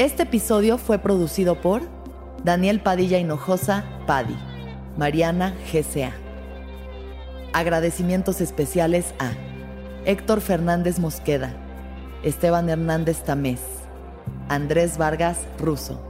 Este 0.00 0.22
episodio 0.22 0.78
fue 0.78 0.98
producido 0.98 1.60
por 1.60 1.82
Daniel 2.42 2.80
Padilla 2.80 3.18
Hinojosa, 3.18 3.84
Padi, 4.06 4.34
Mariana 4.96 5.54
GCA. 5.70 6.14
Agradecimientos 7.52 8.40
especiales 8.40 9.12
a 9.18 9.32
Héctor 10.06 10.40
Fernández 10.40 10.98
Mosqueda, 10.98 11.52
Esteban 12.22 12.70
Hernández 12.70 13.24
Tamés, 13.24 13.60
Andrés 14.48 14.96
Vargas 14.96 15.36
Russo. 15.58 16.09